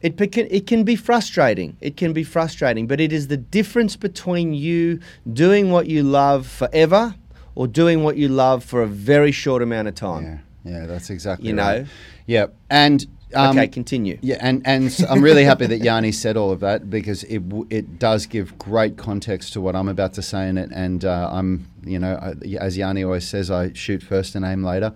it, 0.00 0.16
bec- 0.16 0.38
it 0.38 0.66
can 0.66 0.84
be 0.84 0.96
frustrating. 0.96 1.76
It 1.82 1.98
can 1.98 2.14
be 2.14 2.24
frustrating, 2.24 2.86
but 2.86 2.98
it 2.98 3.12
is 3.12 3.28
the 3.28 3.36
difference 3.36 3.94
between 3.94 4.54
you 4.54 5.00
doing 5.30 5.70
what 5.70 5.86
you 5.86 6.02
love 6.02 6.46
forever 6.46 7.14
or 7.54 7.68
doing 7.68 8.02
what 8.02 8.16
you 8.16 8.28
love 8.28 8.64
for 8.64 8.82
a 8.82 8.86
very 8.86 9.32
short 9.32 9.60
amount 9.62 9.86
of 9.86 9.94
time. 9.94 10.42
Yeah, 10.64 10.72
yeah, 10.72 10.86
that's 10.86 11.10
exactly. 11.10 11.50
You 11.50 11.56
right. 11.56 11.82
know? 11.82 11.88
Yeah, 12.26 12.46
and 12.70 13.06
um, 13.34 13.56
okay, 13.58 13.68
continue. 13.68 14.18
Yeah, 14.22 14.38
and 14.40 14.62
and 14.66 14.86
s- 14.86 15.02
I'm 15.08 15.22
really 15.22 15.44
happy 15.44 15.66
that 15.66 15.78
Yanni 15.78 16.12
said 16.24 16.36
all 16.36 16.50
of 16.50 16.60
that 16.60 16.90
because 16.90 17.22
it 17.24 17.42
it 17.70 17.98
does 17.98 18.26
give 18.26 18.58
great 18.58 18.96
context 18.96 19.52
to 19.54 19.60
what 19.60 19.74
I'm 19.76 19.88
about 19.88 20.14
to 20.14 20.22
say 20.22 20.48
in 20.48 20.58
it, 20.58 20.70
and 20.72 21.04
uh, 21.04 21.28
I'm 21.32 21.66
you 21.84 21.98
know 21.98 22.14
I, 22.14 22.34
as 22.56 22.76
Yanni 22.76 23.04
always 23.04 23.26
says, 23.26 23.50
I 23.50 23.72
shoot 23.72 24.02
first 24.02 24.34
and 24.34 24.44
aim 24.44 24.62
later. 24.64 24.92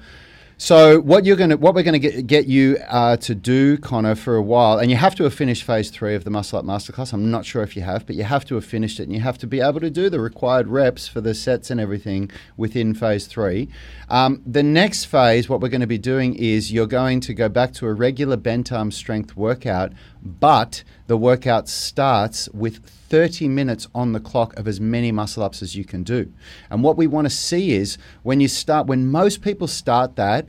So 0.64 0.98
what 0.98 1.26
you're 1.26 1.36
gonna, 1.36 1.58
what 1.58 1.74
we're 1.74 1.82
gonna 1.82 1.98
get, 1.98 2.26
get 2.26 2.46
you 2.46 2.78
uh, 2.88 3.18
to 3.18 3.34
do, 3.34 3.76
Connor, 3.76 4.14
for 4.14 4.34
a 4.36 4.40
while, 4.42 4.78
and 4.78 4.90
you 4.90 4.96
have 4.96 5.14
to 5.16 5.24
have 5.24 5.34
finished 5.34 5.62
phase 5.62 5.90
three 5.90 6.14
of 6.14 6.24
the 6.24 6.30
Muscle 6.30 6.58
Up 6.58 6.64
Masterclass. 6.64 7.12
I'm 7.12 7.30
not 7.30 7.44
sure 7.44 7.62
if 7.62 7.76
you 7.76 7.82
have, 7.82 8.06
but 8.06 8.16
you 8.16 8.24
have 8.24 8.46
to 8.46 8.54
have 8.54 8.64
finished 8.64 8.98
it, 8.98 9.02
and 9.02 9.12
you 9.12 9.20
have 9.20 9.36
to 9.36 9.46
be 9.46 9.60
able 9.60 9.80
to 9.80 9.90
do 9.90 10.08
the 10.08 10.20
required 10.20 10.68
reps 10.68 11.06
for 11.06 11.20
the 11.20 11.34
sets 11.34 11.70
and 11.70 11.78
everything 11.78 12.30
within 12.56 12.94
phase 12.94 13.26
three. 13.26 13.68
Um, 14.08 14.40
the 14.46 14.62
next 14.62 15.04
phase, 15.04 15.50
what 15.50 15.60
we're 15.60 15.68
going 15.68 15.82
to 15.82 15.86
be 15.86 15.98
doing 15.98 16.34
is 16.34 16.72
you're 16.72 16.86
going 16.86 17.20
to 17.20 17.34
go 17.34 17.50
back 17.50 17.74
to 17.74 17.86
a 17.86 17.92
regular 17.92 18.38
bent 18.38 18.72
arm 18.72 18.90
strength 18.90 19.36
workout, 19.36 19.92
but 20.24 20.82
the 21.06 21.16
workout 21.16 21.68
starts 21.68 22.48
with 22.50 22.78
30 23.08 23.48
minutes 23.48 23.86
on 23.94 24.12
the 24.12 24.20
clock 24.20 24.56
of 24.56 24.66
as 24.66 24.80
many 24.80 25.12
muscle 25.12 25.42
ups 25.42 25.62
as 25.62 25.76
you 25.76 25.84
can 25.84 26.02
do. 26.02 26.32
And 26.70 26.82
what 26.82 26.96
we 26.96 27.06
want 27.06 27.26
to 27.26 27.30
see 27.30 27.72
is 27.72 27.98
when 28.22 28.40
you 28.40 28.48
start, 28.48 28.86
when 28.86 29.10
most 29.10 29.42
people 29.42 29.68
start 29.68 30.16
that, 30.16 30.46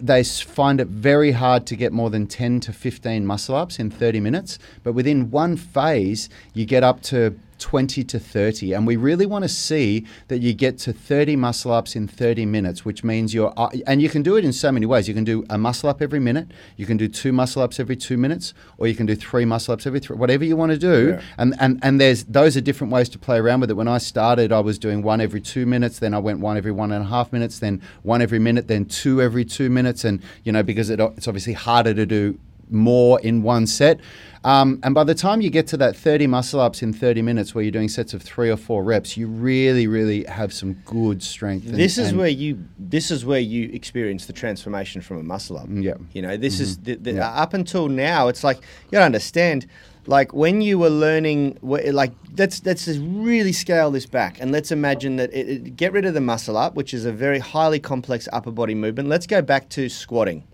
they 0.00 0.22
find 0.22 0.80
it 0.80 0.88
very 0.88 1.32
hard 1.32 1.66
to 1.66 1.76
get 1.76 1.92
more 1.92 2.10
than 2.10 2.26
10 2.26 2.60
to 2.60 2.72
15 2.72 3.26
muscle 3.26 3.56
ups 3.56 3.78
in 3.78 3.90
30 3.90 4.20
minutes. 4.20 4.58
But 4.82 4.92
within 4.92 5.30
one 5.30 5.56
phase, 5.56 6.28
you 6.54 6.66
get 6.66 6.84
up 6.84 7.00
to 7.04 7.38
20 7.58 8.04
to 8.04 8.18
30. 8.18 8.72
And 8.72 8.86
we 8.86 8.96
really 8.96 9.26
want 9.26 9.44
to 9.44 9.48
see 9.48 10.06
that 10.28 10.38
you 10.38 10.52
get 10.54 10.78
to 10.78 10.92
30 10.92 11.36
muscle 11.36 11.72
ups 11.72 11.96
in 11.96 12.08
30 12.08 12.46
minutes, 12.46 12.84
which 12.84 13.04
means 13.04 13.34
you're, 13.34 13.52
uh, 13.56 13.70
and 13.86 14.00
you 14.00 14.08
can 14.08 14.22
do 14.22 14.36
it 14.36 14.44
in 14.44 14.52
so 14.52 14.72
many 14.72 14.86
ways. 14.86 15.08
You 15.08 15.14
can 15.14 15.24
do 15.24 15.44
a 15.50 15.58
muscle 15.58 15.88
up 15.88 16.00
every 16.02 16.20
minute, 16.20 16.48
you 16.76 16.86
can 16.86 16.96
do 16.96 17.08
two 17.08 17.32
muscle 17.32 17.62
ups 17.62 17.80
every 17.80 17.96
two 17.96 18.16
minutes, 18.16 18.54
or 18.78 18.86
you 18.86 18.94
can 18.94 19.06
do 19.06 19.14
three 19.14 19.44
muscle 19.44 19.74
ups 19.74 19.86
every 19.86 20.00
three, 20.00 20.16
whatever 20.16 20.44
you 20.44 20.56
want 20.56 20.72
to 20.72 20.78
do. 20.78 21.08
Yeah. 21.10 21.22
And, 21.36 21.54
and, 21.60 21.78
and 21.82 22.00
there's, 22.00 22.24
those 22.24 22.56
are 22.56 22.60
different 22.60 22.92
ways 22.92 23.08
to 23.10 23.18
play 23.18 23.38
around 23.38 23.60
with 23.60 23.70
it. 23.70 23.74
When 23.74 23.88
I 23.88 23.98
started, 23.98 24.52
I 24.52 24.60
was 24.60 24.78
doing 24.78 25.02
one 25.02 25.20
every 25.20 25.40
two 25.40 25.66
minutes, 25.66 25.98
then 25.98 26.14
I 26.14 26.18
went 26.18 26.40
one 26.40 26.56
every 26.56 26.72
one 26.72 26.92
and 26.92 27.04
a 27.04 27.08
half 27.08 27.32
minutes, 27.32 27.58
then 27.58 27.82
one 28.02 28.22
every 28.22 28.38
minute, 28.38 28.68
then 28.68 28.84
two 28.84 29.20
every 29.20 29.44
two 29.44 29.70
minutes. 29.70 30.04
And, 30.04 30.22
you 30.44 30.52
know, 30.52 30.62
because 30.62 30.90
it, 30.90 31.00
it's 31.00 31.28
obviously 31.28 31.52
harder 31.52 31.94
to 31.94 32.06
do 32.06 32.38
more 32.70 33.20
in 33.20 33.42
one 33.42 33.66
set. 33.66 34.00
Um, 34.44 34.78
and 34.84 34.94
by 34.94 35.02
the 35.04 35.14
time 35.16 35.40
you 35.40 35.50
get 35.50 35.66
to 35.68 35.76
that 35.78 35.96
30 35.96 36.26
muscle 36.28 36.60
ups 36.60 36.80
in 36.80 36.92
30 36.92 37.22
minutes 37.22 37.54
where 37.54 37.62
you're 37.64 37.72
doing 37.72 37.88
sets 37.88 38.14
of 38.14 38.22
three 38.22 38.48
or 38.50 38.56
four 38.56 38.84
reps, 38.84 39.16
you 39.16 39.26
really, 39.26 39.86
really 39.88 40.24
have 40.24 40.52
some 40.52 40.74
good 40.84 41.22
strength. 41.22 41.66
and- 41.66 41.74
This 41.74 41.98
is 41.98 42.14
where 42.14 42.28
you 42.28 42.64
this 42.78 43.10
is 43.10 43.24
where 43.24 43.40
you 43.40 43.68
experience 43.72 44.26
the 44.26 44.32
transformation 44.32 45.00
from 45.02 45.18
a 45.18 45.22
muscle 45.22 45.58
up. 45.58 45.66
Yeah. 45.70 45.94
You 46.12 46.22
know, 46.22 46.36
this 46.36 46.60
is 46.60 46.78
the, 46.78 46.94
the, 46.94 47.14
Yeah. 47.14 47.28
up 47.30 47.52
until 47.52 47.88
now. 47.88 48.28
It's 48.28 48.44
like 48.44 48.58
you 48.58 48.92
don't 48.92 49.02
understand. 49.02 49.66
Like 50.06 50.32
when 50.32 50.62
you 50.62 50.78
were 50.78 50.88
learning, 50.88 51.58
like 51.62 52.12
let's 52.38 52.64
let's 52.64 52.84
just 52.86 53.00
really 53.02 53.52
scale 53.52 53.90
this 53.90 54.06
back 54.06 54.40
and 54.40 54.50
let's 54.52 54.70
imagine 54.70 55.16
that 55.16 55.30
it, 55.34 55.48
it- 55.48 55.76
get 55.76 55.92
rid 55.92 56.06
of 56.06 56.14
the 56.14 56.20
muscle 56.22 56.56
up, 56.56 56.76
which 56.76 56.94
is 56.94 57.04
a 57.04 57.12
very 57.12 57.40
highly 57.40 57.80
complex 57.80 58.28
upper 58.32 58.52
body 58.52 58.74
movement. 58.74 59.08
Let's 59.08 59.26
go 59.26 59.42
back 59.42 59.68
to 59.70 59.88
squatting. 59.88 60.44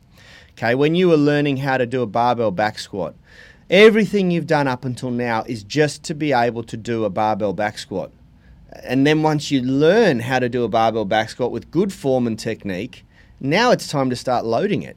Okay, 0.56 0.76
when 0.76 0.94
you 0.94 1.08
were 1.08 1.16
learning 1.16 1.56
how 1.56 1.78
to 1.78 1.84
do 1.84 2.02
a 2.02 2.06
barbell 2.06 2.52
back 2.52 2.78
squat, 2.78 3.16
everything 3.68 4.30
you've 4.30 4.46
done 4.46 4.68
up 4.68 4.84
until 4.84 5.10
now 5.10 5.42
is 5.42 5.64
just 5.64 6.04
to 6.04 6.14
be 6.14 6.32
able 6.32 6.62
to 6.62 6.76
do 6.76 7.04
a 7.04 7.10
barbell 7.10 7.52
back 7.52 7.76
squat. 7.76 8.12
And 8.84 9.04
then 9.04 9.22
once 9.22 9.50
you 9.50 9.62
learn 9.62 10.20
how 10.20 10.38
to 10.38 10.48
do 10.48 10.62
a 10.62 10.68
barbell 10.68 11.06
back 11.06 11.30
squat 11.30 11.50
with 11.50 11.72
good 11.72 11.92
form 11.92 12.28
and 12.28 12.38
technique, 12.38 13.04
now 13.40 13.72
it's 13.72 13.88
time 13.88 14.10
to 14.10 14.16
start 14.16 14.44
loading 14.44 14.82
it. 14.82 14.96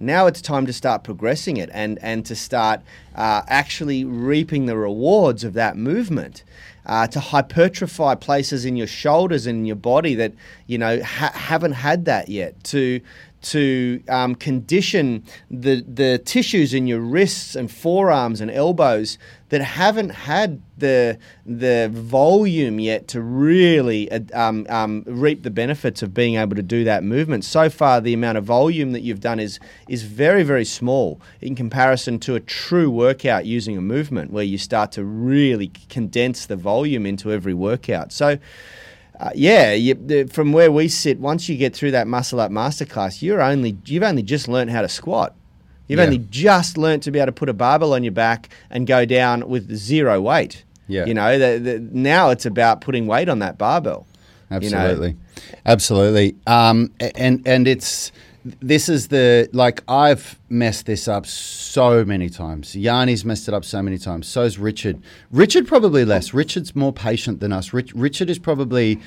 Now 0.00 0.26
it's 0.26 0.42
time 0.42 0.66
to 0.66 0.72
start 0.72 1.04
progressing 1.04 1.56
it 1.56 1.70
and, 1.72 2.00
and 2.02 2.26
to 2.26 2.34
start 2.34 2.80
uh, 3.14 3.42
actually 3.46 4.04
reaping 4.04 4.66
the 4.66 4.76
rewards 4.76 5.44
of 5.44 5.54
that 5.54 5.76
movement. 5.76 6.42
Uh, 6.84 7.04
to 7.04 7.18
hypertrophy 7.18 8.14
places 8.20 8.64
in 8.64 8.76
your 8.76 8.86
shoulders 8.86 9.44
and 9.44 9.58
in 9.58 9.66
your 9.66 9.74
body 9.74 10.14
that 10.14 10.32
you 10.68 10.78
know 10.78 11.02
ha- 11.02 11.32
haven't 11.34 11.72
had 11.72 12.04
that 12.04 12.28
yet. 12.28 12.62
To 12.62 13.00
to 13.46 14.02
um, 14.08 14.34
condition 14.34 15.24
the 15.50 15.82
the 15.82 16.18
tissues 16.18 16.74
in 16.74 16.86
your 16.86 17.00
wrists 17.00 17.54
and 17.54 17.70
forearms 17.70 18.40
and 18.40 18.50
elbows 18.50 19.18
that 19.50 19.60
haven't 19.60 20.10
had 20.10 20.60
the 20.76 21.16
the 21.44 21.88
volume 21.92 22.80
yet 22.80 23.06
to 23.08 23.20
really 23.20 24.10
uh, 24.10 24.20
um, 24.34 24.66
um, 24.68 25.04
reap 25.06 25.44
the 25.44 25.50
benefits 25.50 26.02
of 26.02 26.12
being 26.12 26.36
able 26.36 26.56
to 26.56 26.62
do 26.62 26.82
that 26.84 27.04
movement. 27.04 27.44
So 27.44 27.70
far, 27.70 28.00
the 28.00 28.12
amount 28.12 28.38
of 28.38 28.44
volume 28.44 28.90
that 28.92 29.02
you've 29.02 29.20
done 29.20 29.38
is 29.38 29.60
is 29.88 30.02
very 30.02 30.42
very 30.42 30.64
small 30.64 31.20
in 31.40 31.54
comparison 31.54 32.18
to 32.20 32.34
a 32.34 32.40
true 32.40 32.90
workout 32.90 33.46
using 33.46 33.76
a 33.76 33.82
movement 33.82 34.32
where 34.32 34.44
you 34.44 34.58
start 34.58 34.90
to 34.92 35.04
really 35.04 35.68
condense 35.88 36.46
the 36.46 36.56
volume 36.56 37.06
into 37.06 37.32
every 37.32 37.54
workout. 37.54 38.12
So. 38.12 38.38
Uh, 39.18 39.30
yeah, 39.34 39.72
you, 39.72 39.94
the, 39.94 40.24
from 40.24 40.52
where 40.52 40.70
we 40.70 40.88
sit, 40.88 41.18
once 41.18 41.48
you 41.48 41.56
get 41.56 41.74
through 41.74 41.90
that 41.92 42.06
muscle 42.06 42.38
up 42.40 42.50
masterclass, 42.50 43.22
you're 43.22 43.40
only 43.40 43.76
you've 43.86 44.02
only 44.02 44.22
just 44.22 44.46
learned 44.48 44.70
how 44.70 44.82
to 44.82 44.88
squat. 44.88 45.34
You've 45.88 45.98
Yeah. 45.98 46.04
only 46.06 46.18
just 46.18 46.76
learnt 46.76 47.02
to 47.04 47.10
be 47.10 47.18
able 47.18 47.26
to 47.26 47.32
put 47.32 47.48
a 47.48 47.54
barbell 47.54 47.94
on 47.94 48.02
your 48.04 48.12
back 48.12 48.48
and 48.70 48.86
go 48.86 49.04
down 49.06 49.48
with 49.48 49.74
zero 49.74 50.20
weight. 50.20 50.64
Yeah. 50.88 51.06
you 51.06 51.14
know, 51.14 51.38
the, 51.38 51.58
the, 51.58 51.78
now 51.92 52.30
it's 52.30 52.46
about 52.46 52.80
putting 52.80 53.06
weight 53.06 53.28
on 53.28 53.38
that 53.40 53.56
barbell. 53.58 54.06
you 54.50 54.70
know. 54.70 54.76
Absolutely, 54.78 55.16
absolutely. 55.64 56.36
Um, 56.46 56.92
and 57.16 57.42
and 57.46 57.66
it's 57.66 58.12
this 58.60 58.88
is 58.88 59.08
the 59.08 59.48
like 59.52 59.82
I've 59.88 60.38
messed 60.48 60.86
this 60.86 61.08
up 61.08 61.26
so 61.26 62.04
many 62.04 62.28
times. 62.28 62.74
Yanni's 62.74 63.24
messed 63.24 63.48
it 63.48 63.54
up 63.54 63.64
so 63.64 63.82
many 63.82 63.98
times. 63.98 64.26
So's 64.26 64.58
Richard. 64.58 65.02
Richard 65.30 65.66
probably 65.66 66.04
less. 66.04 66.32
Richard's 66.32 66.76
more 66.76 66.92
patient 66.92 67.40
than 67.40 67.52
us. 67.52 67.72
Rich, 67.72 67.92
Richard 67.94 68.30
is 68.30 68.38
probably 68.38 69.00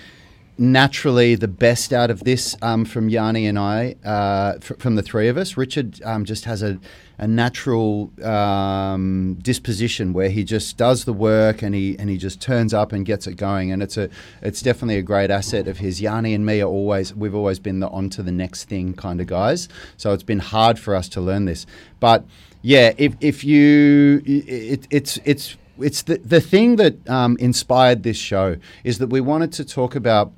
naturally 0.59 1.35
the 1.35 1.47
best 1.47 1.93
out 1.93 2.11
of 2.11 2.23
this 2.25 2.55
um, 2.61 2.85
from 2.85 3.09
Yanni 3.09 3.47
and 3.47 3.57
I, 3.57 3.95
uh, 4.03 4.59
fr- 4.59 4.75
from 4.75 4.95
the 4.95 5.01
three 5.01 5.29
of 5.29 5.37
us. 5.37 5.55
Richard 5.55 6.01
um, 6.03 6.25
just 6.25 6.45
has 6.45 6.61
a, 6.61 6.77
a 7.17 7.27
natural 7.27 8.11
um, 8.23 9.37
disposition 9.41 10.11
where 10.11 10.29
he 10.29 10.43
just 10.43 10.77
does 10.77 11.05
the 11.05 11.13
work 11.13 11.61
and 11.61 11.73
he 11.73 11.97
and 11.97 12.09
he 12.09 12.17
just 12.17 12.41
turns 12.41 12.73
up 12.73 12.91
and 12.91 13.05
gets 13.05 13.25
it 13.25 13.35
going. 13.35 13.71
And 13.71 13.81
it's 13.81 13.97
a 13.97 14.09
it's 14.41 14.61
definitely 14.61 14.97
a 14.97 15.01
great 15.01 15.31
asset 15.31 15.67
of 15.67 15.77
his. 15.77 16.01
Yanni 16.01 16.33
and 16.33 16.45
me 16.45 16.61
are 16.61 16.69
always 16.69 17.15
we've 17.15 17.35
always 17.35 17.59
been 17.59 17.79
the 17.79 17.87
on 17.89 18.09
to 18.11 18.23
the 18.23 18.31
next 18.31 18.65
thing 18.65 18.93
kind 18.93 19.21
of 19.21 19.27
guys. 19.27 19.69
So 19.97 20.13
it's 20.13 20.23
been 20.23 20.39
hard 20.39 20.77
for 20.77 20.95
us 20.95 21.07
to 21.09 21.21
learn 21.21 21.45
this, 21.45 21.65
but 21.99 22.25
yeah, 22.61 22.93
if 22.97 23.15
if 23.21 23.43
you 23.43 24.21
it, 24.25 24.87
it's 24.91 25.19
it's 25.23 25.55
it's 25.79 26.01
the 26.03 26.17
the 26.17 26.41
thing 26.41 26.75
that 26.75 27.09
um, 27.09 27.37
inspired 27.39 28.03
this 28.03 28.17
show 28.17 28.57
is 28.83 28.97
that 28.97 29.07
we 29.07 29.21
wanted 29.21 29.53
to 29.53 29.63
talk 29.63 29.95
about 29.95 30.33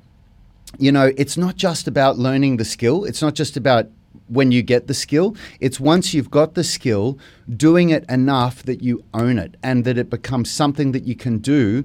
you 0.78 0.92
know, 0.92 1.12
it's 1.16 1.36
not 1.36 1.56
just 1.56 1.86
about 1.86 2.18
learning 2.18 2.56
the 2.56 2.64
skill. 2.64 3.04
It's 3.04 3.22
not 3.22 3.34
just 3.34 3.56
about 3.56 3.88
when 4.28 4.50
you 4.52 4.62
get 4.62 4.86
the 4.86 4.94
skill. 4.94 5.36
It's 5.60 5.78
once 5.78 6.14
you've 6.14 6.30
got 6.30 6.54
the 6.54 6.64
skill, 6.64 7.18
doing 7.54 7.90
it 7.90 8.04
enough 8.08 8.62
that 8.62 8.82
you 8.82 9.04
own 9.12 9.38
it 9.38 9.56
and 9.62 9.84
that 9.84 9.98
it 9.98 10.08
becomes 10.08 10.50
something 10.50 10.92
that 10.92 11.04
you 11.04 11.14
can 11.14 11.38
do 11.38 11.84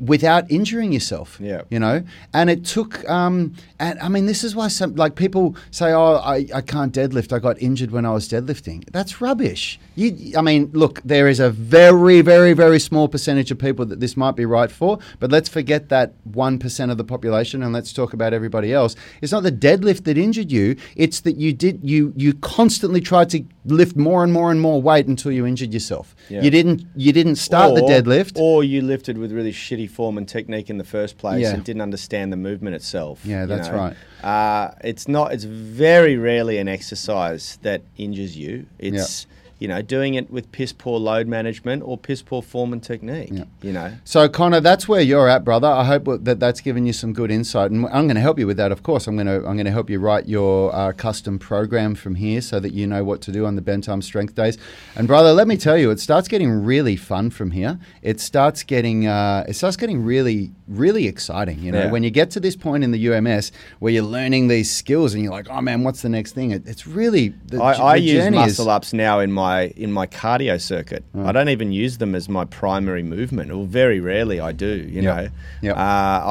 without 0.00 0.50
injuring 0.50 0.92
yourself. 0.92 1.38
Yeah. 1.40 1.62
You 1.70 1.78
know, 1.78 2.02
and 2.34 2.50
it 2.50 2.64
took, 2.64 3.08
um, 3.08 3.54
and 3.78 3.98
I 4.00 4.08
mean, 4.08 4.26
this 4.26 4.44
is 4.44 4.54
why 4.56 4.68
some, 4.68 4.94
like 4.96 5.14
people 5.14 5.56
say, 5.70 5.92
oh, 5.92 6.16
I, 6.16 6.46
I 6.54 6.60
can't 6.60 6.92
deadlift. 6.92 7.32
I 7.32 7.38
got 7.38 7.60
injured 7.60 7.90
when 7.90 8.04
I 8.04 8.12
was 8.12 8.28
deadlifting. 8.28 8.84
That's 8.92 9.20
rubbish. 9.20 9.78
You, 9.94 10.36
I 10.36 10.42
mean, 10.42 10.70
look, 10.72 11.00
there 11.04 11.28
is 11.28 11.40
a 11.40 11.50
very, 11.50 12.20
very, 12.20 12.52
very 12.52 12.80
small 12.80 13.08
percentage 13.08 13.50
of 13.50 13.58
people 13.58 13.84
that 13.86 14.00
this 14.00 14.16
might 14.16 14.36
be 14.36 14.44
right 14.44 14.70
for, 14.70 14.98
but 15.20 15.30
let's 15.30 15.48
forget 15.48 15.88
that 15.90 16.14
1% 16.30 16.90
of 16.90 16.96
the 16.96 17.04
population 17.04 17.62
and 17.62 17.72
let's 17.72 17.92
talk 17.92 18.12
about 18.12 18.32
everybody 18.32 18.72
else. 18.72 18.96
It's 19.20 19.32
not 19.32 19.42
the 19.42 19.52
deadlift 19.52 20.04
that 20.04 20.18
injured 20.18 20.50
you, 20.50 20.76
it's 20.96 21.20
that 21.20 21.36
you 21.36 21.52
did, 21.52 21.80
you, 21.82 22.12
you 22.16 22.34
constantly 22.34 23.00
tried 23.00 23.30
to 23.30 23.44
lift 23.64 23.96
more 23.96 24.24
and 24.24 24.32
more 24.32 24.50
and 24.50 24.60
more 24.60 24.82
weight 24.82 25.06
until 25.06 25.30
you 25.30 25.46
injured 25.46 25.72
yourself. 25.72 26.16
Yeah. 26.28 26.42
You 26.42 26.50
didn't, 26.50 26.84
you 26.96 27.12
didn't 27.12 27.36
start 27.36 27.74
the 27.74 27.82
deadlift. 27.82 28.32
or 28.36 28.64
you 28.64 28.82
lifted 28.82 29.18
with 29.18 29.32
really 29.32 29.52
shitty 29.52 29.90
form 29.92 30.18
and 30.18 30.26
technique 30.28 30.70
in 30.70 30.78
the 30.78 30.84
first 30.84 31.18
place 31.18 31.42
Yeah. 31.42 31.54
and 31.54 31.62
didn't 31.64 31.82
understand 31.82 32.32
the 32.32 32.36
movement 32.36 32.74
itself. 32.74 33.20
Yeah, 33.24 33.42
you 33.42 33.46
that's 33.46 33.68
know. 33.68 33.74
right. 33.76 33.96
Uh, 34.24 34.74
it's 34.82 35.06
not. 35.08 35.32
It's 35.32 35.44
very 35.44 36.16
rarely 36.16 36.58
an 36.58 36.68
exercise 36.68 37.58
that 37.62 37.82
injures 37.98 38.36
you. 38.36 38.66
It's 38.78 39.26
you 39.62 39.68
know 39.68 39.80
doing 39.80 40.14
it 40.14 40.26
with 40.30 40.50
piss 40.52 40.72
poor 40.72 40.98
load 40.98 41.26
management 41.28 41.82
or 41.84 41.96
piss 41.96 42.20
poor 42.20 42.42
form 42.42 42.72
and 42.72 42.82
technique. 42.82 43.28
Yeah. 43.32 43.44
You 43.62 43.72
know. 43.72 43.92
So 44.04 44.28
Connor, 44.28 44.60
that's 44.60 44.88
where 44.88 45.00
you're 45.00 45.28
at, 45.28 45.44
brother. 45.44 45.68
I 45.68 45.84
hope 45.84 46.04
that 46.24 46.40
that's 46.40 46.60
given 46.60 46.84
you 46.86 46.92
some 46.92 47.12
good 47.12 47.30
insight, 47.30 47.70
and 47.70 47.86
I'm 47.86 48.06
going 48.08 48.16
to 48.16 48.20
help 48.28 48.38
you 48.40 48.46
with 48.46 48.56
that. 48.56 48.72
Of 48.72 48.82
course, 48.82 49.06
I'm 49.06 49.14
going 49.16 49.28
to 49.28 49.36
I'm 49.48 49.56
going 49.60 49.70
to 49.72 49.76
help 49.78 49.88
you 49.88 50.00
write 50.00 50.26
your 50.28 50.74
uh, 50.74 50.92
custom 50.92 51.38
program 51.38 51.94
from 51.94 52.14
here, 52.16 52.40
so 52.40 52.58
that 52.60 52.72
you 52.72 52.86
know 52.86 53.04
what 53.04 53.20
to 53.22 53.32
do 53.32 53.46
on 53.46 53.54
the 53.54 53.62
bent 53.62 53.88
arm 53.88 54.02
strength 54.02 54.34
days. 54.34 54.58
And 54.96 55.06
brother, 55.06 55.32
let 55.32 55.46
me 55.46 55.56
tell 55.56 55.78
you, 55.78 55.90
it 55.90 56.00
starts 56.00 56.26
getting 56.28 56.50
really 56.50 56.96
fun 56.96 57.30
from 57.30 57.52
here. 57.52 57.78
It 58.02 58.20
starts 58.20 58.64
getting 58.64 59.06
uh, 59.06 59.44
it 59.48 59.54
starts 59.54 59.76
getting 59.76 60.04
really 60.04 60.50
really 60.68 61.06
exciting. 61.06 61.58
You 61.60 61.70
know, 61.72 61.82
Yeah. 61.84 61.90
when 61.90 62.02
you 62.02 62.10
get 62.10 62.30
to 62.32 62.40
this 62.40 62.56
point 62.56 62.82
in 62.82 62.90
the 62.92 63.02
UMS 63.12 63.52
where 63.80 63.92
you're 63.92 64.02
learning 64.18 64.48
these 64.48 64.70
skills, 64.74 65.14
and 65.14 65.22
you're 65.22 65.32
like, 65.32 65.48
oh 65.50 65.60
man, 65.60 65.84
what's 65.84 66.02
the 66.02 66.08
next 66.08 66.32
thing? 66.32 66.50
It, 66.50 66.66
it's 66.66 66.86
really 66.86 67.28
the, 67.46 67.62
I, 67.62 67.74
j- 67.76 67.82
I 67.82 67.98
the 67.98 68.04
use 68.04 68.30
muscle 68.30 68.70
ups 68.70 68.92
now 68.92 69.20
in 69.20 69.30
my 69.30 69.51
my 69.52 69.66
in 69.76 69.90
my 69.92 70.06
cardio 70.06 70.60
circuit. 70.60 71.02
Mm. 71.14 71.26
I 71.26 71.32
don't 71.32 71.48
even 71.48 71.72
use 71.72 71.98
them 71.98 72.14
as 72.14 72.28
my 72.28 72.44
primary 72.44 73.02
movement, 73.02 73.50
or 73.50 73.64
very 73.66 74.00
rarely 74.00 74.40
I 74.40 74.52
do. 74.52 74.66
You 74.94 75.02
Yep. 75.02 75.16
know, 75.16 75.28
Yep. 75.62 75.76
Uh, 75.76 75.80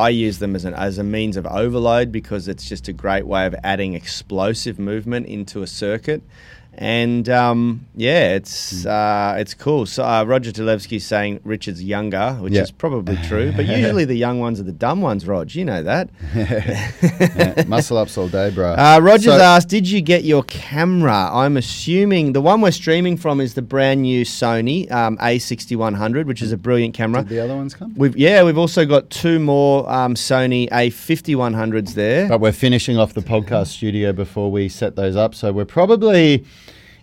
I 0.07 0.09
use 0.09 0.37
them 0.39 0.55
as 0.55 0.65
an 0.65 0.73
as 0.73 0.97
a 0.97 1.03
means 1.03 1.37
of 1.37 1.45
overload 1.45 2.11
because 2.11 2.47
it's 2.47 2.67
just 2.67 2.87
a 2.87 2.93
great 2.93 3.25
way 3.27 3.45
of 3.45 3.55
adding 3.63 3.93
explosive 3.93 4.77
movement 4.79 5.27
into 5.27 5.61
a 5.61 5.67
circuit. 5.67 6.21
And 6.73 7.27
um, 7.27 7.85
yeah, 7.97 8.35
it's 8.35 8.85
uh, 8.85 9.35
it's 9.37 9.53
cool. 9.53 9.85
So 9.85 10.05
uh, 10.05 10.23
Roger 10.23 10.51
Talevsky's 10.51 11.05
saying 11.05 11.41
Richard's 11.43 11.83
younger, 11.83 12.33
which 12.39 12.53
Yeah. 12.53 12.61
is 12.61 12.71
probably 12.71 13.17
true. 13.27 13.51
But 13.53 13.65
usually 13.77 14.05
the 14.05 14.15
young 14.15 14.39
ones 14.39 14.57
are 14.59 14.63
the 14.63 14.71
dumb 14.71 15.01
ones, 15.01 15.27
Rog. 15.27 15.53
You 15.53 15.65
know 15.65 15.83
that. 15.83 16.09
Yeah, 17.21 17.63
muscle 17.67 17.97
ups 17.97 18.17
all 18.17 18.27
day, 18.29 18.51
bro. 18.51 18.71
Uh, 18.73 18.99
Roger's 19.01 19.25
So- 19.25 19.39
asked, 19.41 19.67
"Did 19.67 19.87
you 19.89 20.01
get 20.01 20.23
your 20.23 20.43
camera?" 20.43 21.29
I'm 21.31 21.57
assuming 21.57 22.33
the 22.33 22.41
one 22.41 22.61
we're 22.61 22.71
streaming 22.71 23.17
from 23.17 23.41
is 23.41 23.53
the 23.53 23.61
brand 23.61 24.01
new 24.03 24.23
Sony 24.23 24.89
um, 24.91 25.17
A6100, 25.17 26.25
which 26.25 26.41
is 26.41 26.51
a 26.53 26.57
brilliant 26.57 26.93
camera. 26.93 27.21
Did 27.21 27.29
the 27.29 27.39
other 27.43 27.55
ones 27.55 27.73
come? 27.73 27.93
We've 27.95 28.15
yeah, 28.15 28.43
we've 28.43 28.57
also 28.57 28.85
got 28.85 29.09
two 29.09 29.39
more 29.39 29.89
um, 29.91 30.15
Sony 30.15 30.69
A5100s 30.69 31.93
there. 31.95 32.29
But 32.29 32.39
we're 32.39 32.51
finishing 32.53 32.97
off 32.97 33.13
the 33.13 33.21
podcast 33.21 33.67
studio 33.67 34.13
before 34.13 34.49
we 34.51 34.69
set 34.69 34.95
those 34.95 35.15
up. 35.15 35.35
So 35.35 35.51
we're 35.51 35.65
probably 35.65 36.45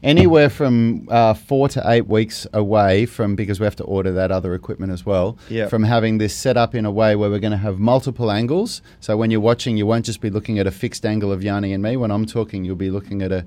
anywhere 0.03 0.49
from 0.51 1.07
uh, 1.11 1.35
four 1.35 1.69
to 1.71 1.83
eight 1.91 2.07
weeks 2.07 2.47
away 2.53 3.07
from, 3.07 3.35
because 3.37 3.61
we 3.61 3.65
have 3.65 3.77
to 3.77 3.85
order 3.85 4.13
that 4.13 4.31
other 4.31 4.55
equipment 4.55 4.93
as 4.93 5.05
well, 5.05 5.37
Yep. 5.49 5.71
from 5.71 5.83
having 5.85 6.19
this 6.19 6.35
set 6.35 6.57
up 6.57 6.75
in 6.75 6.85
a 6.85 6.91
way 6.91 7.17
where 7.17 7.31
we're 7.31 7.39
going 7.41 7.51
to 7.53 7.57
have 7.57 7.79
multiple 7.79 8.31
angles. 8.31 8.83
So 9.01 9.17
when 9.17 9.31
you're 9.31 9.41
watching, 9.41 9.77
you 9.77 9.87
won't 9.87 10.05
just 10.05 10.21
be 10.21 10.31
looking 10.31 10.59
at 10.59 10.67
a 10.67 10.71
fixed 10.71 11.05
angle 11.05 11.33
of 11.33 11.43
Yanni 11.43 11.73
and 11.73 11.83
me. 11.83 11.97
When 11.97 12.11
I'm 12.11 12.27
talking, 12.27 12.65
you'll 12.65 12.77
be 12.77 12.91
looking 12.91 13.23
at 13.23 13.33
a, 13.33 13.45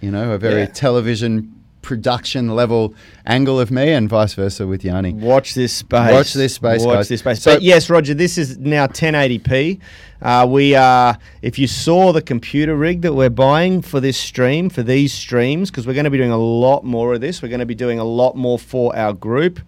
you 0.00 0.10
know, 0.10 0.32
a 0.32 0.38
very 0.38 0.60
Yeah. 0.62 0.66
television 0.66 1.54
production 1.88 2.54
level 2.54 2.94
angle 3.24 3.58
of 3.58 3.70
me 3.70 3.92
and 3.94 4.10
vice 4.10 4.34
versa 4.34 4.66
with 4.66 4.84
Yanni. 4.84 5.14
Watch 5.14 5.54
this 5.54 5.72
space. 5.72 6.12
Watch 6.12 6.34
this 6.34 6.54
space, 6.54 6.84
Watch 6.84 6.96
guys. 6.96 7.08
this 7.08 7.20
space. 7.20 7.40
So- 7.40 7.54
but 7.54 7.62
yes, 7.62 7.88
Roger, 7.88 8.12
this 8.12 8.36
is 8.36 8.58
now 8.58 8.86
1080p. 8.86 9.80
Uh, 10.20 10.46
we 10.46 10.74
are. 10.74 11.16
If 11.40 11.58
you 11.58 11.66
saw 11.66 12.12
the 12.12 12.20
computer 12.20 12.76
rig 12.76 13.00
that 13.02 13.14
we're 13.14 13.30
buying 13.30 13.80
for 13.80 14.00
this 14.00 14.18
stream, 14.18 14.68
for 14.68 14.82
these 14.82 15.14
streams, 15.14 15.70
because 15.70 15.86
we're 15.86 15.94
going 15.94 16.04
to 16.04 16.10
be 16.10 16.18
doing 16.18 16.30
a 16.30 16.36
lot 16.36 16.84
more 16.84 17.14
of 17.14 17.22
this. 17.22 17.40
We're 17.40 17.48
going 17.48 17.60
to 17.60 17.66
be 17.66 17.74
doing 17.74 17.98
a 17.98 18.04
lot 18.04 18.36
more 18.36 18.58
for 18.58 18.94
our 18.94 19.14
group. 19.14 19.60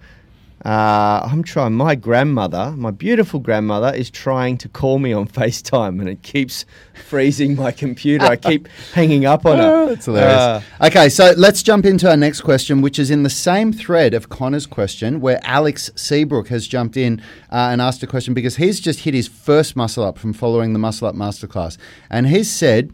Uh, 0.64 1.26
I'm 1.30 1.42
trying. 1.42 1.72
My 1.72 1.94
grandmother, 1.94 2.74
my 2.76 2.90
beautiful 2.90 3.40
grandmother, 3.40 3.94
is 3.94 4.10
trying 4.10 4.58
to 4.58 4.68
call 4.68 4.98
me 4.98 5.12
on 5.12 5.26
FaceTime, 5.40 6.00
and 6.00 6.08
it 6.08 6.22
keeps 6.22 6.66
freezing 7.06 7.56
my 7.56 7.72
computer. 7.72 8.26
I 8.26 8.36
keep 8.36 8.68
hanging 8.92 9.24
up 9.24 9.46
on 9.46 9.58
her. 9.58 9.64
Oh, 9.64 9.88
that's 9.88 10.04
hilarious. 10.04 10.36
Uh, 10.36 10.62
okay, 10.82 11.08
so 11.08 11.32
let's 11.36 11.62
jump 11.62 11.86
into 11.86 12.10
our 12.10 12.16
next 12.16 12.42
question, 12.42 12.82
which 12.82 12.98
is 12.98 13.10
in 13.10 13.22
the 13.22 13.30
same 13.30 13.72
thread 13.72 14.12
of 14.12 14.28
Connor's 14.28 14.66
question, 14.66 15.20
where 15.20 15.40
Alex 15.44 15.90
Seabrook 15.94 16.48
has 16.48 16.66
jumped 16.66 16.96
in 16.96 17.20
uh, 17.50 17.70
and 17.72 17.80
asked 17.80 18.02
a 18.02 18.06
question 18.06 18.34
because 18.34 18.56
he's 18.56 18.80
just 18.80 19.00
hit 19.00 19.14
his 19.14 19.28
first 19.28 19.76
muscle 19.76 20.04
up 20.04 20.18
from 20.18 20.34
following 20.34 20.74
the 20.74 20.78
Muscle 20.78 21.08
Up 21.08 21.14
Masterclass. 21.14 21.78
And 22.10 22.26
he's 22.28 22.50
said, 22.50 22.92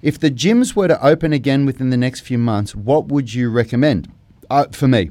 if 0.00 0.18
the 0.18 0.30
gyms 0.30 0.74
were 0.74 0.88
to 0.88 1.06
open 1.06 1.32
again 1.32 1.66
within 1.66 1.90
the 1.90 1.96
next 1.96 2.20
few 2.20 2.38
months, 2.38 2.74
what 2.74 3.08
would 3.08 3.34
you 3.34 3.50
recommend? 3.50 4.10
Uh, 4.50 4.66
for 4.72 4.88
me, 4.88 5.10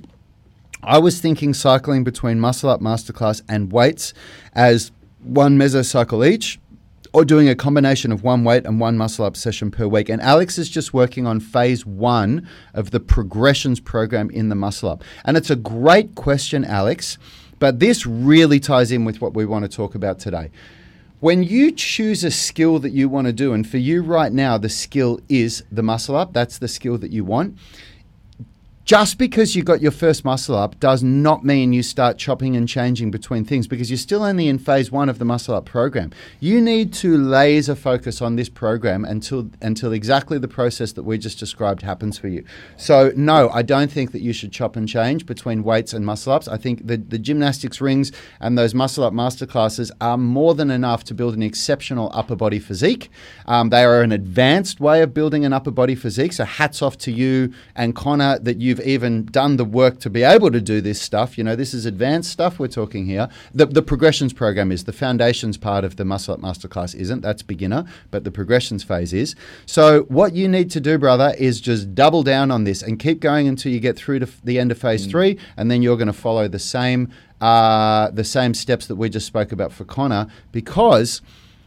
I 0.83 0.97
was 0.97 1.21
thinking 1.21 1.53
cycling 1.53 2.03
between 2.03 2.39
Muscle 2.39 2.69
Up 2.69 2.81
Masterclass 2.81 3.41
and 3.47 3.71
weights 3.71 4.13
as 4.53 4.91
one 5.19 5.57
mesocycle 5.57 6.27
each, 6.27 6.59
or 7.13 7.25
doing 7.25 7.49
a 7.49 7.55
combination 7.55 8.11
of 8.11 8.23
one 8.23 8.43
weight 8.43 8.65
and 8.65 8.79
one 8.79 8.97
muscle 8.97 9.25
up 9.25 9.35
session 9.35 9.69
per 9.69 9.85
week. 9.85 10.09
And 10.09 10.21
Alex 10.21 10.57
is 10.57 10.69
just 10.69 10.93
working 10.93 11.27
on 11.27 11.39
phase 11.39 11.85
one 11.85 12.47
of 12.73 12.91
the 12.91 12.99
progressions 12.99 13.79
program 13.79 14.29
in 14.29 14.49
the 14.49 14.55
muscle 14.55 14.89
up. 14.89 15.03
And 15.25 15.35
it's 15.35 15.49
a 15.49 15.55
great 15.55 16.15
question, 16.15 16.63
Alex, 16.63 17.17
but 17.59 17.79
this 17.79 18.05
really 18.05 18.59
ties 18.59 18.91
in 18.91 19.05
with 19.05 19.21
what 19.21 19.33
we 19.33 19.45
want 19.45 19.69
to 19.69 19.69
talk 19.69 19.93
about 19.93 20.19
today. 20.19 20.51
When 21.19 21.43
you 21.43 21.71
choose 21.71 22.23
a 22.23 22.31
skill 22.31 22.79
that 22.79 22.91
you 22.91 23.07
want 23.07 23.27
to 23.27 23.33
do, 23.33 23.53
and 23.53 23.67
for 23.67 23.77
you 23.77 24.01
right 24.01 24.31
now, 24.31 24.57
the 24.57 24.69
skill 24.69 25.19
is 25.29 25.63
the 25.71 25.83
muscle 25.83 26.15
up, 26.15 26.33
that's 26.33 26.57
the 26.57 26.67
skill 26.67 26.97
that 26.97 27.11
you 27.11 27.23
want 27.23 27.59
just 28.91 29.17
because 29.17 29.55
you 29.55 29.63
got 29.63 29.81
your 29.81 29.89
first 29.89 30.25
muscle 30.25 30.53
up 30.53 30.77
does 30.81 31.01
not 31.01 31.45
mean 31.45 31.71
you 31.71 31.81
start 31.81 32.17
chopping 32.17 32.57
and 32.57 32.67
changing 32.67 33.09
between 33.09 33.45
things 33.45 33.65
because 33.65 33.89
you're 33.89 33.97
still 33.97 34.21
only 34.21 34.49
in 34.49 34.59
phase 34.59 34.91
one 34.91 35.07
of 35.07 35.17
the 35.17 35.23
muscle 35.23 35.55
up 35.55 35.63
program. 35.63 36.11
You 36.41 36.59
need 36.59 36.91
to 36.95 37.17
laser 37.17 37.73
focus 37.73 38.21
on 38.21 38.35
this 38.35 38.49
program 38.49 39.05
until 39.05 39.49
until 39.61 39.93
exactly 39.93 40.37
the 40.39 40.49
process 40.49 40.91
that 40.91 41.03
we 41.03 41.17
just 41.17 41.39
described 41.39 41.83
happens 41.83 42.17
for 42.17 42.27
you. 42.27 42.43
So 42.75 43.13
no, 43.15 43.47
I 43.51 43.61
don't 43.61 43.89
think 43.89 44.11
that 44.11 44.19
you 44.19 44.33
should 44.33 44.51
chop 44.51 44.75
and 44.75 44.89
change 44.89 45.25
between 45.25 45.63
weights 45.63 45.93
and 45.93 46.05
muscle 46.05 46.33
ups. 46.33 46.49
I 46.49 46.57
think 46.57 46.85
the, 46.85 46.97
the 46.97 47.17
gymnastics 47.17 47.79
rings 47.79 48.11
and 48.41 48.57
those 48.57 48.75
muscle 48.75 49.05
up 49.05 49.13
masterclasses 49.13 49.89
are 50.01 50.17
more 50.17 50.53
than 50.53 50.69
enough 50.69 51.05
to 51.05 51.13
build 51.13 51.33
an 51.33 51.43
exceptional 51.43 52.11
upper 52.13 52.35
body 52.35 52.59
physique. 52.59 53.09
Um, 53.45 53.69
they 53.69 53.85
are 53.85 54.01
an 54.01 54.11
advanced 54.11 54.81
way 54.81 55.01
of 55.01 55.13
building 55.13 55.45
an 55.45 55.53
upper 55.53 55.71
body 55.71 55.95
physique. 55.95 56.33
So 56.33 56.43
hats 56.43 56.81
off 56.81 56.97
to 56.97 57.11
you 57.13 57.53
and 57.73 57.95
Connor 57.95 58.37
that 58.39 58.59
you've 58.59 58.80
even 58.83 59.25
done 59.25 59.57
the 59.57 59.65
work 59.65 59.99
to 59.99 60.09
be 60.09 60.23
able 60.23 60.51
to 60.51 60.61
do 60.61 60.81
this 60.81 61.01
stuff. 61.01 61.37
You 61.37 61.43
know, 61.43 61.55
this 61.55 61.73
is 61.73 61.85
advanced 61.85 62.31
stuff 62.31 62.59
we're 62.59 62.67
talking 62.67 63.05
here. 63.05 63.29
The, 63.53 63.65
the 63.65 63.81
progressions 63.81 64.33
program 64.33 64.71
is 64.71 64.83
the 64.83 64.93
foundations 64.93 65.57
part 65.57 65.83
of 65.83 65.95
the 65.95 66.05
muscle 66.05 66.33
up 66.33 66.39
masterclass 66.39 66.95
isn't. 66.95 67.21
That's 67.21 67.41
beginner, 67.41 67.85
but 68.09 68.23
the 68.23 68.31
progressions 68.31 68.83
phase 68.83 69.13
is. 69.13 69.35
So 69.65 70.03
what 70.03 70.33
you 70.33 70.47
need 70.47 70.71
to 70.71 70.79
do, 70.79 70.97
brother, 70.97 71.33
is 71.37 71.61
just 71.61 71.95
double 71.95 72.23
down 72.23 72.51
on 72.51 72.63
this 72.63 72.81
and 72.81 72.99
keep 72.99 73.19
going 73.19 73.47
until 73.47 73.71
you 73.71 73.79
get 73.79 73.97
through 73.97 74.19
to 74.19 74.29
the 74.43 74.59
end 74.59 74.71
of 74.71 74.77
phase 74.77 75.05
three, 75.05 75.37
and 75.57 75.69
then 75.69 75.81
you're 75.81 75.97
going 75.97 76.07
to 76.07 76.13
follow 76.13 76.47
the 76.47 76.59
same 76.59 77.11
uh, 77.39 78.11
the 78.11 78.23
same 78.23 78.53
steps 78.53 78.85
that 78.85 78.95
we 78.95 79.09
just 79.09 79.25
spoke 79.25 79.51
about 79.51 79.71
for 79.71 79.85
Connor 79.85 80.27
because. 80.51 81.21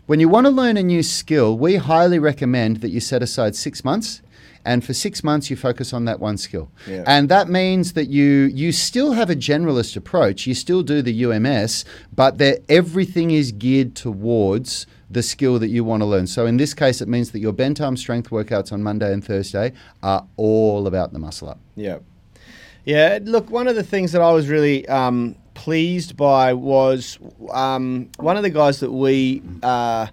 When 0.07 0.21
you 0.21 0.29
want 0.29 0.45
to 0.45 0.51
learn 0.51 0.77
a 0.77 0.83
new 0.83 1.03
skill, 1.03 1.57
we 1.57 1.77
highly 1.77 2.19
recommend 2.19 2.83
that 2.83 2.91
you 2.91 3.01
set 3.01 3.23
aside 3.23 3.57
six 3.57 3.83
months, 3.83 4.21
and 4.65 4.85
for 4.85 4.95
six 4.95 5.23
months 5.23 5.51
you 5.51 5.57
focus 5.57 5.93
on 5.93 6.05
that 6.07 6.21
one 6.21 6.37
skill. 6.37 6.71
Yeah. 6.87 7.05
And 7.07 7.29
that 7.29 7.49
means 7.49 7.93
that 7.93 8.07
you 8.09 8.51
you 8.55 8.73
still 8.73 9.13
have 9.13 9.31
a 9.31 9.37
generalist 9.37 9.97
approach. 9.97 10.47
You 10.47 10.55
still 10.55 10.83
do 10.83 11.03
the 11.03 11.25
UMS, 11.25 11.85
but 12.15 12.41
everything 12.69 13.31
is 13.31 13.53
geared 13.53 13.95
towards 13.95 14.87
the 15.11 15.23
skill 15.23 15.59
that 15.59 15.69
you 15.69 15.85
want 15.85 16.03
to 16.03 16.07
learn. 16.07 16.27
So 16.27 16.47
in 16.47 16.57
this 16.57 16.75
case, 16.75 17.01
it 17.01 17.09
means 17.09 17.31
that 17.31 17.39
your 17.39 17.53
bent 17.53 17.81
arm 17.81 17.97
strength 17.97 18.31
workouts 18.31 18.73
on 18.73 18.83
Monday 18.83 19.13
and 19.13 19.25
Thursday 19.25 19.73
are 20.03 20.27
all 20.37 20.87
about 20.87 21.13
the 21.13 21.19
muscle 21.19 21.49
up. 21.49 21.61
Yeah. 21.77 21.99
Yeah, 22.85 23.19
look, 23.23 23.51
one 23.51 23.67
of 23.67 23.77
the 23.77 23.83
things 23.83 24.13
that 24.13 24.21
I 24.21 24.31
was 24.33 24.49
really 24.49 24.87
um, 24.89 25.37
pleased 25.55 26.19
by 26.19 26.53
was 26.53 27.19
um, 27.51 28.11
one 28.19 28.37
of 28.37 28.43
the 28.43 28.51
guys 28.51 28.81
that 28.81 28.93
we 28.93 29.43
uh, 29.63 30.09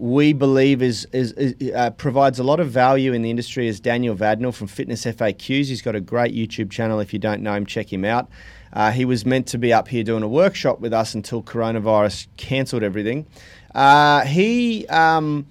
we 0.00 0.32
believe 0.32 0.80
is, 0.80 1.06
is, 1.12 1.32
is 1.32 1.74
uh, 1.74 1.90
provides 1.90 2.38
a 2.38 2.42
lot 2.42 2.58
of 2.58 2.70
value 2.70 3.12
in 3.12 3.20
the 3.20 3.28
industry 3.28 3.68
is 3.68 3.80
Daniel 3.80 4.16
Vadnal 4.16 4.54
from 4.54 4.66
Fitness 4.66 5.04
FAQs. 5.04 5.66
He's 5.66 5.82
got 5.82 5.94
a 5.94 6.00
great 6.00 6.34
YouTube 6.34 6.70
channel. 6.70 7.00
If 7.00 7.12
you 7.12 7.18
don't 7.18 7.42
know 7.42 7.52
him, 7.52 7.66
check 7.66 7.92
him 7.92 8.06
out. 8.06 8.26
Uh, 8.72 8.92
he 8.92 9.04
was 9.04 9.26
meant 9.26 9.46
to 9.48 9.58
be 9.58 9.74
up 9.74 9.88
here 9.88 10.02
doing 10.02 10.22
a 10.22 10.28
workshop 10.28 10.80
with 10.80 10.94
us 10.94 11.14
until 11.14 11.42
coronavirus 11.42 12.28
cancelled 12.38 12.82
everything. 12.82 13.26
Uh, 13.74 14.24
he. 14.24 14.86
Um, 14.88 15.46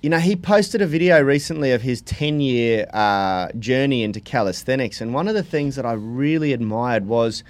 you 0.00 0.10
know, 0.10 0.18
he 0.18 0.36
posted 0.36 0.82
a 0.82 0.86
video 0.86 1.22
recently 1.22 1.72
of 1.72 1.80
his 1.80 2.02
10 2.02 2.38
year 2.38 2.86
uh, 2.92 3.50
journey 3.58 4.02
into 4.02 4.20
calisthenics. 4.20 5.00
And 5.00 5.14
one 5.14 5.28
of 5.28 5.34
the 5.34 5.42
things 5.42 5.76
that 5.76 5.86
I 5.86 5.94
really 5.94 6.52
admired 6.52 7.06
was 7.06 7.42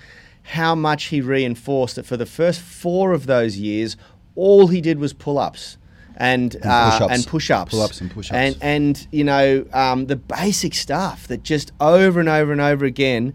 how 0.45 0.77
much 0.77 1.07
he 1.07 1.21
reinforced 1.21 1.97
that 1.97 2.07
for 2.07 2.17
the 2.17 2.27
first 2.27 2.61
four 2.61 3.13
of 3.13 3.27
those 3.27 3.59
years, 3.59 3.97
all 4.37 4.69
he 4.69 4.81
did 4.81 5.01
was 5.01 5.13
pull 5.13 5.37
ups. 5.37 5.79
And, 6.17 6.55
And 6.55 6.65
uh, 6.65 6.91
push-ups. 6.91 7.15
and 7.15 7.27
push-ups, 7.27 7.71
Pull-ups 7.71 8.01
and 8.01 8.11
push-ups. 8.11 8.37
and 8.37 8.57
and 8.61 9.09
you 9.11 9.25
know 9.25 9.67
um, 9.73 10.07
the 10.07 10.17
basic 10.17 10.75
stuff 10.75 11.27
that 11.29 11.43
just 11.43 11.73
over 11.81 12.21
and 12.21 12.29
over 12.29 12.53
and 12.53 12.61
over 12.61 12.85
again, 12.85 13.35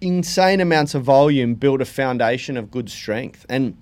insane 0.00 0.60
amounts 0.60 0.94
of 0.94 1.02
volume 1.04 1.54
build 1.54 1.80
a 1.80 1.84
foundation 1.84 2.56
of 2.56 2.70
good 2.70 2.88
strength. 2.90 3.44
And 3.48 3.76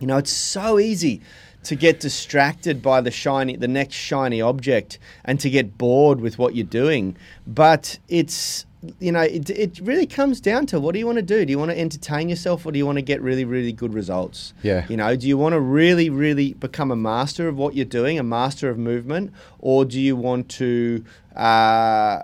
you 0.00 0.06
know, 0.06 0.16
it's 0.16 0.32
so 0.32 0.78
easy 0.78 1.20
to 1.64 1.74
get 1.76 2.00
distracted 2.00 2.82
by 2.82 3.00
the 3.00 3.10
shiny, 3.10 3.56
the 3.56 3.68
next 3.68 3.94
shiny 3.96 4.40
object, 4.40 4.98
and 5.24 5.40
to 5.40 5.48
get 5.48 5.78
bored 5.78 6.20
with 6.20 6.38
what 6.38 6.54
you're 6.54 6.66
doing. 6.66 7.16
But 7.46 7.98
it's 8.08 8.66
you 9.00 9.12
know, 9.12 9.20
it, 9.20 9.50
it 9.50 9.80
really 9.80 10.06
comes 10.06 10.40
down 10.40 10.66
to 10.66 10.80
what 10.80 10.92
do 10.92 10.98
you 10.98 11.06
want 11.06 11.16
to 11.16 11.22
do? 11.22 11.44
Do 11.44 11.50
you 11.50 11.58
want 11.58 11.70
to 11.70 11.78
entertain 11.78 12.28
yourself, 12.28 12.66
or 12.66 12.72
do 12.72 12.78
you 12.78 12.86
want 12.86 12.98
to 12.98 13.02
get 13.02 13.20
really, 13.22 13.44
really 13.44 13.72
good 13.72 13.94
results? 13.94 14.54
Yeah. 14.62 14.86
You 14.88 14.96
know, 14.96 15.16
do 15.16 15.26
you 15.26 15.38
want 15.38 15.52
to 15.54 15.60
really, 15.60 16.10
really 16.10 16.54
become 16.54 16.90
a 16.90 16.96
master 16.96 17.48
of 17.48 17.56
what 17.56 17.74
you're 17.74 17.84
doing, 17.84 18.18
a 18.18 18.22
master 18.22 18.68
of 18.68 18.78
movement, 18.78 19.32
or 19.58 19.84
do 19.84 20.00
you 20.00 20.16
want 20.16 20.48
to 20.50 21.04
uh, 21.36 22.20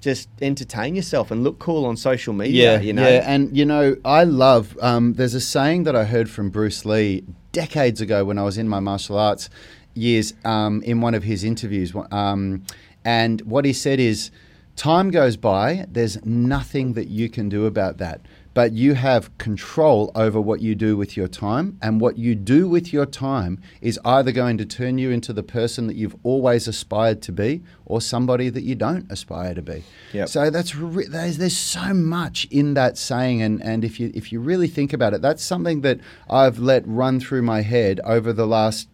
just 0.00 0.28
entertain 0.40 0.94
yourself 0.94 1.30
and 1.30 1.44
look 1.44 1.58
cool 1.58 1.84
on 1.84 1.96
social 1.96 2.32
media? 2.32 2.74
Yeah, 2.74 2.80
you 2.80 2.92
know. 2.92 3.08
Yeah, 3.08 3.24
and 3.26 3.56
you 3.56 3.64
know, 3.64 3.96
I 4.04 4.24
love. 4.24 4.76
Um, 4.80 5.14
there's 5.14 5.34
a 5.34 5.40
saying 5.40 5.84
that 5.84 5.96
I 5.96 6.04
heard 6.04 6.30
from 6.30 6.50
Bruce 6.50 6.84
Lee 6.84 7.24
decades 7.52 8.00
ago 8.00 8.24
when 8.24 8.38
I 8.38 8.42
was 8.42 8.58
in 8.58 8.68
my 8.68 8.80
martial 8.80 9.18
arts 9.18 9.50
years. 9.94 10.34
Um, 10.44 10.82
in 10.82 11.00
one 11.00 11.14
of 11.14 11.24
his 11.24 11.44
interviews, 11.44 11.92
um, 12.10 12.64
and 13.04 13.40
what 13.42 13.64
he 13.64 13.72
said 13.72 14.00
is, 14.00 14.30
Time 14.78 15.10
goes 15.10 15.36
by, 15.36 15.86
there's 15.90 16.24
nothing 16.24 16.92
that 16.92 17.08
you 17.08 17.28
can 17.28 17.48
do 17.48 17.66
about 17.66 17.98
that. 17.98 18.20
But 18.54 18.74
you 18.74 18.94
have 18.94 19.36
control 19.36 20.12
over 20.14 20.40
what 20.40 20.60
you 20.60 20.76
do 20.76 20.96
with 20.96 21.16
your 21.16 21.26
time. 21.26 21.76
And 21.82 22.00
what 22.00 22.16
you 22.16 22.36
do 22.36 22.68
with 22.68 22.92
your 22.92 23.04
time 23.04 23.60
is 23.80 23.98
either 24.04 24.30
going 24.30 24.56
to 24.58 24.64
turn 24.64 24.96
you 24.96 25.10
into 25.10 25.32
the 25.32 25.42
person 25.42 25.88
that 25.88 25.96
you've 25.96 26.14
always 26.22 26.68
aspired 26.68 27.22
to 27.22 27.32
be 27.32 27.64
or 27.86 28.00
somebody 28.00 28.50
that 28.50 28.62
you 28.62 28.76
don't 28.76 29.10
aspire 29.10 29.52
to 29.52 29.62
be. 29.62 29.82
Yep. 30.12 30.28
So 30.28 30.48
that's 30.48 30.76
re- 30.76 31.08
there's, 31.08 31.38
there's 31.38 31.56
so 31.56 31.92
much 31.92 32.46
in 32.48 32.74
that 32.74 32.96
saying. 32.96 33.42
And, 33.42 33.60
and 33.60 33.84
if, 33.84 33.98
you, 33.98 34.12
if 34.14 34.30
you 34.30 34.38
really 34.38 34.68
think 34.68 34.92
about 34.92 35.12
it, 35.12 35.22
that's 35.22 35.42
something 35.42 35.80
that 35.80 35.98
I've 36.30 36.60
let 36.60 36.86
run 36.86 37.18
through 37.18 37.42
my 37.42 37.62
head 37.62 37.98
over 38.04 38.32
the 38.32 38.46
last 38.46 38.88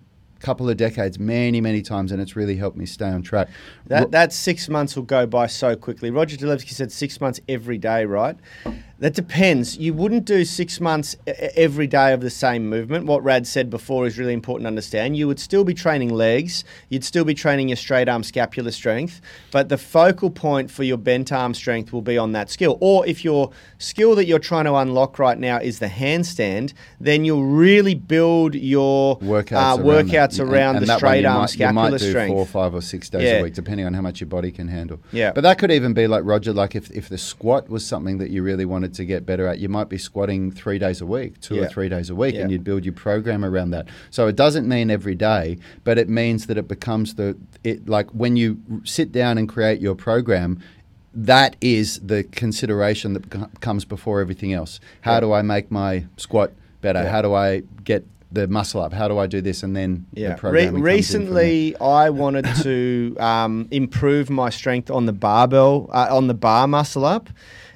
couple 0.44 0.68
of 0.68 0.76
decades 0.76 1.18
many 1.18 1.58
many 1.60 1.80
times 1.80 2.12
and 2.12 2.20
it's 2.20 2.36
really 2.36 2.56
helped 2.56 2.76
me 2.76 2.84
stay 2.84 3.08
on 3.08 3.22
track 3.22 3.48
That, 3.86 4.10
that 4.10 4.32
six 4.32 4.68
months 4.68 4.94
will 4.94 5.04
go 5.04 5.26
by 5.26 5.46
so 5.46 5.74
quickly. 5.74 6.10
Roger 6.10 6.36
Talevsky 6.36 6.72
said 6.72 6.92
six 6.92 7.20
months 7.20 7.40
every 7.48 7.78
day, 7.78 8.04
right? 8.04 8.36
That 9.00 9.12
depends. 9.14 9.76
You 9.76 9.92
wouldn't 9.92 10.24
do 10.24 10.44
six 10.44 10.80
months 10.80 11.16
every 11.26 11.88
day 11.88 12.12
of 12.12 12.20
the 12.20 12.30
same 12.30 12.68
movement. 12.70 13.06
What 13.06 13.24
Rad 13.24 13.44
said 13.44 13.68
before 13.68 14.06
is 14.06 14.18
really 14.18 14.32
important 14.32 14.64
to 14.64 14.68
understand. 14.68 15.16
You 15.16 15.26
would 15.26 15.40
still 15.40 15.64
be 15.64 15.74
training 15.74 16.10
legs, 16.10 16.62
you'd 16.90 17.04
still 17.04 17.24
be 17.24 17.34
training 17.34 17.68
your 17.70 17.76
straight 17.76 18.08
arm 18.08 18.22
scapular 18.22 18.70
strength, 18.70 19.20
but 19.50 19.68
the 19.68 19.76
focal 19.78 20.30
point 20.30 20.70
for 20.70 20.84
your 20.84 20.96
bent 20.96 21.32
arm 21.32 21.54
strength 21.54 21.92
will 21.92 22.02
be 22.02 22.16
on 22.16 22.32
that 22.32 22.50
skill. 22.50 22.78
Or 22.80 23.04
if 23.04 23.24
your 23.24 23.50
skill 23.78 24.14
that 24.14 24.26
you're 24.26 24.38
trying 24.38 24.64
to 24.66 24.74
unlock 24.76 25.18
right 25.18 25.38
now 25.38 25.58
is 25.58 25.80
the 25.80 25.88
handstand, 25.88 26.72
then 27.00 27.24
you'll 27.24 27.44
really 27.44 27.96
build 27.96 28.54
your 28.54 29.18
workouts 29.18 29.78
uh, 29.78 29.82
around, 29.82 30.08
workouts 30.08 30.36
that. 30.36 30.40
around 30.44 30.76
And- 30.76 30.84
and 30.84 30.86
the 30.88 30.96
straight 30.98 31.24
arm 31.24 31.40
might, 31.40 31.58
you 31.58 31.66
might 31.72 31.72
scapular 31.90 31.98
do 31.98 32.10
strength. 32.10 32.30
four 32.30 32.38
or 32.42 32.46
five 32.46 32.74
or 32.74 32.80
six 32.80 33.10
days 33.10 33.22
Yeah. 33.24 33.40
a 33.40 33.42
week 33.42 33.54
depending 33.54 33.86
on 33.86 33.94
how 33.94 34.02
much 34.02 34.20
your 34.20 34.28
body 34.28 34.52
can 34.52 34.68
handle 34.68 35.00
Yeah. 35.12 35.32
but 35.32 35.40
that 35.42 35.58
could 35.58 35.72
even 35.72 35.94
be 35.94 36.06
like 36.06 36.22
roger 36.24 36.52
like 36.52 36.76
if, 36.76 36.90
if 36.92 37.08
the 37.08 37.18
squat 37.18 37.68
was 37.68 37.84
something 37.84 38.18
that 38.18 38.30
you 38.30 38.42
really 38.44 38.64
wanted 38.64 38.83
to 38.88 39.04
get 39.04 39.24
better 39.24 39.46
at 39.46 39.58
you 39.58 39.68
might 39.68 39.88
be 39.88 39.96
squatting 39.98 40.50
three 40.50 40.78
days 40.78 41.00
a 41.00 41.06
week 41.06 41.40
two 41.40 41.54
Yeah. 41.54 41.62
or 41.62 41.68
three 41.68 41.88
days 41.88 42.10
a 42.10 42.14
week 42.14 42.34
Yeah. 42.34 42.42
and 42.42 42.50
you'd 42.50 42.64
build 42.64 42.84
your 42.84 42.92
program 42.94 43.44
around 43.44 43.70
that 43.70 43.88
so 44.10 44.26
it 44.28 44.36
doesn't 44.36 44.68
mean 44.68 44.90
every 44.90 45.14
day 45.14 45.58
but 45.84 45.96
it 45.98 46.08
means 46.08 46.46
that 46.46 46.58
it 46.58 46.68
becomes 46.68 47.14
the 47.14 47.36
it 47.62 47.88
like 47.88 48.10
when 48.10 48.36
you 48.36 48.58
sit 48.84 49.12
down 49.12 49.38
and 49.38 49.48
create 49.48 49.80
your 49.80 49.94
program 49.94 50.60
that 51.16 51.56
is 51.60 52.00
the 52.00 52.24
consideration 52.24 53.12
that 53.14 53.60
comes 53.60 53.84
before 53.84 54.20
everything 54.20 54.52
else 54.52 54.80
how 55.02 55.14
Yeah. 55.14 55.20
do 55.20 55.32
i 55.32 55.42
make 55.42 55.70
my 55.70 56.04
squat 56.16 56.52
better 56.80 57.02
Yeah. 57.02 57.10
how 57.10 57.22
do 57.22 57.34
i 57.34 57.62
get 57.84 58.04
the 58.32 58.48
muscle 58.48 58.80
up 58.82 58.92
how 58.92 59.06
do 59.06 59.16
i 59.16 59.28
do 59.28 59.40
this 59.40 59.62
and 59.62 59.76
then 59.76 60.06
the 60.12 60.22
Yeah. 60.22 60.34
programming 60.34 60.82
Re- 60.82 60.94
comes 60.96 61.14
in 61.14 61.20
from 61.26 61.34
there. 61.34 61.42
recently, 61.44 61.76
I 61.80 62.10
wanted 62.10 62.46
to 62.62 63.16
um, 63.20 63.68
improve 63.70 64.28
my 64.28 64.50
strength 64.50 64.90
on 64.90 65.06
the 65.06 65.12
barbell, 65.12 65.88
uh, 65.92 66.08
on 66.10 66.26
the 66.26 66.34
bar 66.34 66.66
muscle 66.66 67.04
up, 67.04 67.30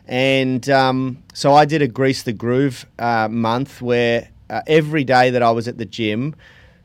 and 0.09 0.69
um, 0.71 1.23
so 1.35 1.55
I 1.55 1.65
did 1.65 1.83
a 1.83 1.89
grease 1.89 2.23
the 2.23 2.33
groove 2.33 2.87
uh, 2.99 3.29
month 3.31 3.81
where 3.81 4.29
uh, 4.51 4.63
every 4.67 5.05
day 5.05 5.31
that 5.31 5.43
I 5.43 5.51
was 5.51 5.69
at 5.69 5.79
the 5.79 5.87
gym. 5.87 6.35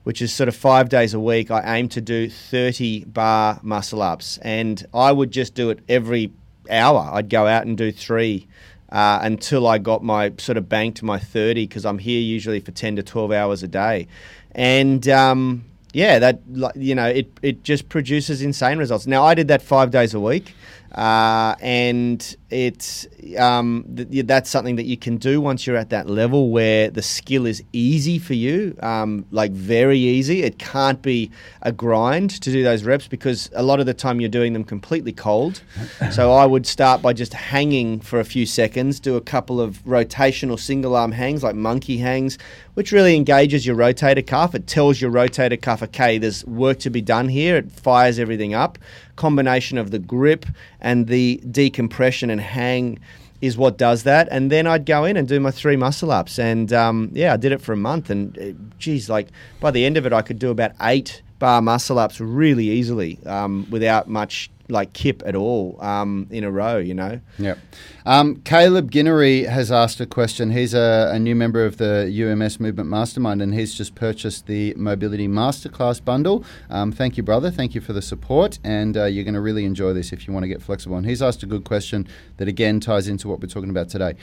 Which 0.05 0.21
is 0.21 0.33
sort 0.33 0.49
of 0.49 0.55
five 0.57 0.89
days 0.89 1.13
a 1.13 1.19
week. 1.21 1.49
I 1.49 1.77
aimed 1.77 1.91
to 1.91 2.01
do 2.01 2.29
30 2.29 3.05
bar 3.05 3.61
muscle 3.63 4.01
ups, 4.01 4.37
and 4.39 4.85
I 4.93 5.13
would 5.13 5.31
just 5.31 5.55
do 5.55 5.69
it 5.69 5.79
every 5.87 6.29
hour. 6.69 7.09
I'd 7.13 7.29
go 7.29 7.47
out 7.47 7.65
and 7.65 7.77
do 7.77 7.89
three 7.89 8.47
uh, 8.93 9.19
until 9.23 9.67
I 9.67 9.79
got 9.79 10.03
my 10.03 10.31
sort 10.37 10.57
of 10.57 10.69
bank 10.69 10.95
to 10.97 11.05
my 11.05 11.17
30 11.19 11.67
because 11.67 11.85
I'm 11.85 11.97
here 11.97 12.21
usually 12.21 12.59
for 12.59 12.71
10 12.71 12.95
to 12.97 13.03
12 13.03 13.31
hours 13.31 13.63
a 13.63 13.67
day. 13.67 14.07
And 14.51 15.07
um, 15.09 15.65
yeah, 15.93 16.19
that, 16.19 16.41
you 16.75 16.93
know, 16.93 17.07
it, 17.07 17.27
it 17.41 17.63
just 17.63 17.89
produces 17.89 18.43
insane 18.43 18.77
results. 18.77 19.07
Now, 19.07 19.23
I 19.23 19.33
did 19.33 19.47
that 19.47 19.63
five 19.63 19.89
days 19.89 20.13
a 20.13 20.19
week. 20.19 20.53
Uh, 20.93 21.55
and 21.59 22.37
it's 22.51 23.07
um, 23.39 23.83
th- 23.95 24.27
that's 24.27 24.49
something 24.49 24.75
that 24.75 24.85
you 24.85 24.95
can 24.95 25.17
do 25.17 25.41
once 25.41 25.65
you're 25.65 25.75
at 25.75 25.89
that 25.89 26.07
level 26.07 26.51
where 26.51 26.91
the 26.91 27.01
skill 27.01 27.47
is 27.47 27.63
easy 27.73 28.19
for 28.19 28.35
you, 28.35 28.77
um, 28.83 29.25
like 29.31 29.51
very 29.51 29.97
easy. 29.97 30.43
It 30.43 30.59
can't 30.59 31.01
be 31.01 31.31
a 31.63 31.71
grind 31.71 32.29
to 32.41 32.51
do 32.51 32.63
those 32.63 32.83
reps 32.83 33.07
because 33.07 33.49
a 33.55 33.63
lot 33.63 33.79
of 33.79 33.87
the 33.87 33.93
time 33.93 34.21
you're 34.21 34.29
doing 34.29 34.53
them 34.53 34.63
completely 34.63 35.13
cold. 35.13 35.63
so 36.11 36.31
I 36.31 36.45
would 36.45 36.67
start 36.67 37.01
by 37.01 37.13
just 37.13 37.33
hanging 37.33 37.99
for 37.99 38.19
a 38.19 38.25
few 38.25 38.45
seconds, 38.45 38.99
do 38.99 39.15
a 39.15 39.21
couple 39.21 39.59
of 39.59 39.83
rotational 39.85 40.59
single 40.59 40.95
arm 40.95 41.11
hangs 41.11 41.41
like 41.41 41.55
monkey 41.55 41.97
hangs, 41.97 42.37
which 42.75 42.91
really 42.91 43.15
engages 43.15 43.65
your 43.65 43.75
rotator 43.75 44.25
cuff. 44.25 44.53
It 44.53 44.67
tells 44.67 45.01
your 45.01 45.11
rotator 45.11 45.59
cuff, 45.59 45.81
okay, 45.81 46.19
there's 46.19 46.45
work 46.45 46.77
to 46.79 46.91
be 46.91 47.01
done 47.01 47.29
here. 47.29 47.57
It 47.57 47.71
fires 47.71 48.19
everything 48.19 48.53
up. 48.53 48.77
Combination 49.15 49.77
of 49.77 49.91
the 49.91 49.99
grip 49.99 50.45
and 50.79 51.07
the 51.07 51.41
decompression 51.49 52.29
and 52.29 52.41
hang 52.41 52.99
is 53.41 53.57
what 53.57 53.77
does 53.77 54.03
that. 54.03 54.27
And 54.31 54.51
then 54.51 54.65
I'd 54.65 54.85
go 54.85 55.03
in 55.03 55.17
and 55.17 55.27
do 55.27 55.39
my 55.39 55.51
three 55.51 55.75
muscle 55.75 56.11
ups. 56.11 56.39
And 56.39 56.71
um, 56.71 57.09
yeah, 57.13 57.33
I 57.33 57.37
did 57.37 57.51
it 57.51 57.61
for 57.61 57.73
a 57.73 57.77
month. 57.77 58.09
And 58.09 58.37
uh, 58.39 58.73
geez, 58.79 59.09
like 59.09 59.27
by 59.59 59.69
the 59.69 59.85
end 59.85 59.97
of 59.97 60.05
it, 60.05 60.13
I 60.13 60.21
could 60.21 60.39
do 60.39 60.49
about 60.49 60.71
eight 60.81 61.21
bar 61.39 61.61
muscle 61.61 61.99
ups 61.99 62.21
really 62.21 62.69
easily 62.69 63.19
um, 63.25 63.67
without 63.69 64.07
much 64.07 64.49
like 64.69 64.93
kip 64.93 65.21
at 65.25 65.35
all 65.35 65.77
um, 65.81 66.27
in 66.29 66.43
a 66.43 66.51
row, 66.51 66.77
you 66.77 66.93
know? 66.93 67.19
Yep. 67.37 67.59
Um, 68.05 68.37
Caleb 68.41 68.91
Ginnery 68.91 69.43
has 69.43 69.71
asked 69.71 69.99
a 69.99 70.05
question. 70.05 70.51
He's 70.51 70.73
a, 70.73 71.11
a 71.13 71.19
new 71.19 71.35
member 71.35 71.65
of 71.65 71.77
the 71.77 72.09
UMS 72.09 72.59
Movement 72.59 72.89
Mastermind 72.89 73.41
and 73.41 73.53
he's 73.53 73.73
just 73.73 73.95
purchased 73.95 74.47
the 74.47 74.73
Mobility 74.75 75.27
Masterclass 75.27 76.03
bundle. 76.03 76.45
Um, 76.69 76.91
thank 76.91 77.17
you, 77.17 77.23
brother. 77.23 77.51
Thank 77.51 77.75
you 77.75 77.81
for 77.81 77.93
the 77.93 78.01
support. 78.01 78.59
And 78.63 78.95
uh, 78.95 79.05
you're 79.05 79.25
going 79.25 79.33
to 79.33 79.41
really 79.41 79.65
enjoy 79.65 79.93
this 79.93 80.13
if 80.13 80.27
you 80.27 80.33
want 80.33 80.43
to 80.43 80.49
get 80.49 80.61
flexible. 80.61 80.97
And 80.97 81.05
he's 81.05 81.21
asked 81.21 81.43
a 81.43 81.47
good 81.47 81.65
question 81.65 82.07
that 82.37 82.47
again 82.47 82.79
ties 82.79 83.07
into 83.07 83.27
what 83.27 83.41
we're 83.41 83.47
talking 83.47 83.69
about 83.69 83.89
today. 83.89 84.15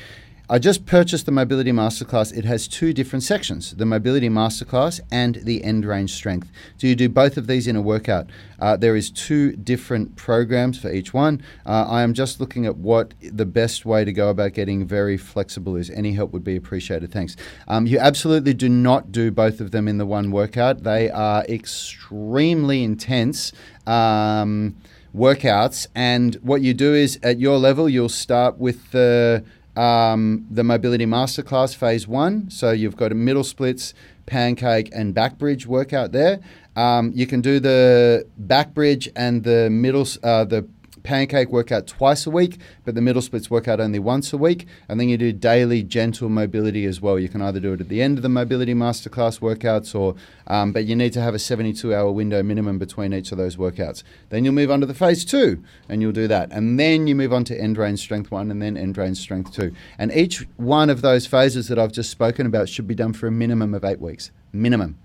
I 0.52 0.58
just 0.58 0.84
purchased 0.84 1.26
the 1.26 1.32
Mobility 1.32 1.70
Masterclass. 1.70 2.36
It 2.36 2.44
has 2.44 2.66
two 2.66 2.92
different 2.92 3.22
sections 3.22 3.70
the 3.70 3.86
Mobility 3.86 4.28
Masterclass 4.28 4.98
and 5.08 5.36
the 5.36 5.62
End 5.62 5.84
Range 5.84 6.12
Strength. 6.12 6.50
Do 6.76 6.88
you 6.88 6.96
do 6.96 7.08
both 7.08 7.36
of 7.36 7.46
these 7.46 7.68
in 7.68 7.76
a 7.76 7.80
workout? 7.80 8.28
Uh, 8.58 8.76
there 8.76 8.96
is 8.96 9.12
two 9.12 9.52
different 9.52 10.16
programs 10.16 10.76
for 10.76 10.92
each 10.92 11.14
one. 11.14 11.40
Uh, 11.64 11.86
I 11.88 12.02
am 12.02 12.14
just 12.14 12.40
looking 12.40 12.66
at 12.66 12.76
what 12.76 13.14
the 13.22 13.46
best 13.46 13.86
way 13.86 14.04
to 14.04 14.12
go 14.12 14.28
about 14.28 14.52
getting 14.52 14.84
very 14.84 15.16
flexible 15.16 15.76
is. 15.76 15.88
Any 15.88 16.14
help 16.14 16.32
would 16.32 16.42
be 16.42 16.56
appreciated. 16.56 17.12
Thanks. 17.12 17.36
Um, 17.68 17.86
you 17.86 18.00
absolutely 18.00 18.52
do 18.52 18.68
not 18.68 19.12
do 19.12 19.30
both 19.30 19.60
of 19.60 19.70
them 19.70 19.86
in 19.86 19.98
the 19.98 20.06
one 20.06 20.32
workout, 20.32 20.82
they 20.82 21.10
are 21.10 21.44
extremely 21.44 22.82
intense. 22.82 23.52
Um, 23.86 24.74
workouts 25.14 25.88
and 25.94 26.36
what 26.36 26.62
you 26.62 26.72
do 26.72 26.94
is 26.94 27.18
at 27.24 27.40
your 27.40 27.58
level 27.58 27.88
you'll 27.88 28.08
start 28.08 28.58
with 28.58 28.92
the 28.92 29.44
um, 29.76 30.46
the 30.50 30.64
mobility 30.64 31.06
masterclass 31.06 31.74
phase 31.74 32.06
one. 32.08 32.50
So 32.50 32.70
you've 32.70 32.96
got 32.96 33.12
a 33.12 33.14
middle 33.14 33.44
splits 33.44 33.94
pancake 34.26 34.90
and 34.92 35.14
back 35.14 35.38
bridge 35.38 35.66
workout 35.66 36.12
there. 36.12 36.40
Um, 36.76 37.12
you 37.14 37.26
can 37.26 37.40
do 37.40 37.60
the 37.60 38.26
back 38.38 38.74
bridge 38.74 39.08
and 39.16 39.42
the 39.44 39.68
middle 39.70 40.06
uh, 40.22 40.44
the 40.44 40.66
pancake 41.02 41.50
workout 41.50 41.86
twice 41.86 42.26
a 42.26 42.30
week, 42.30 42.58
but 42.84 42.94
the 42.94 43.00
middle 43.00 43.22
splits 43.22 43.50
workout 43.50 43.80
only 43.80 43.98
once 43.98 44.32
a 44.32 44.38
week. 44.38 44.66
And 44.88 45.00
then 45.00 45.08
you 45.08 45.16
do 45.16 45.32
daily 45.32 45.82
gentle 45.82 46.28
mobility 46.28 46.84
as 46.84 47.00
well. 47.00 47.18
You 47.18 47.28
can 47.28 47.42
either 47.42 47.60
do 47.60 47.72
it 47.72 47.80
at 47.80 47.88
the 47.88 48.02
end 48.02 48.18
of 48.18 48.22
the 48.22 48.28
mobility 48.28 48.74
masterclass 48.74 49.40
workouts, 49.40 49.94
or 49.94 50.14
um, 50.46 50.72
but 50.72 50.84
you 50.84 50.96
need 50.96 51.12
to 51.14 51.20
have 51.20 51.34
a 51.34 51.38
72 51.38 51.94
hour 51.94 52.10
window 52.10 52.42
minimum 52.42 52.78
between 52.78 53.12
each 53.12 53.32
of 53.32 53.38
those 53.38 53.56
workouts. 53.56 54.02
Then 54.28 54.44
you'll 54.44 54.54
move 54.54 54.70
on 54.70 54.80
to 54.80 54.86
the 54.86 54.94
phase 54.94 55.24
two, 55.24 55.62
and 55.88 56.02
you'll 56.02 56.12
do 56.12 56.28
that. 56.28 56.50
And 56.52 56.78
then 56.78 57.06
you 57.06 57.14
move 57.14 57.32
on 57.32 57.44
to 57.44 57.60
end 57.60 57.78
range 57.78 58.00
strength 58.00 58.30
one, 58.30 58.50
and 58.50 58.60
then 58.60 58.76
end 58.76 58.96
range 58.98 59.18
strength 59.18 59.52
two. 59.52 59.72
And 59.98 60.12
each 60.12 60.46
one 60.56 60.90
of 60.90 61.02
those 61.02 61.26
phases 61.26 61.68
that 61.68 61.78
I've 61.78 61.92
just 61.92 62.10
spoken 62.10 62.46
about 62.46 62.68
should 62.68 62.86
be 62.86 62.94
done 62.94 63.12
for 63.12 63.26
a 63.26 63.32
minimum 63.32 63.74
of 63.74 63.84
eight 63.84 64.00
weeks. 64.00 64.30
Minimum, 64.52 64.98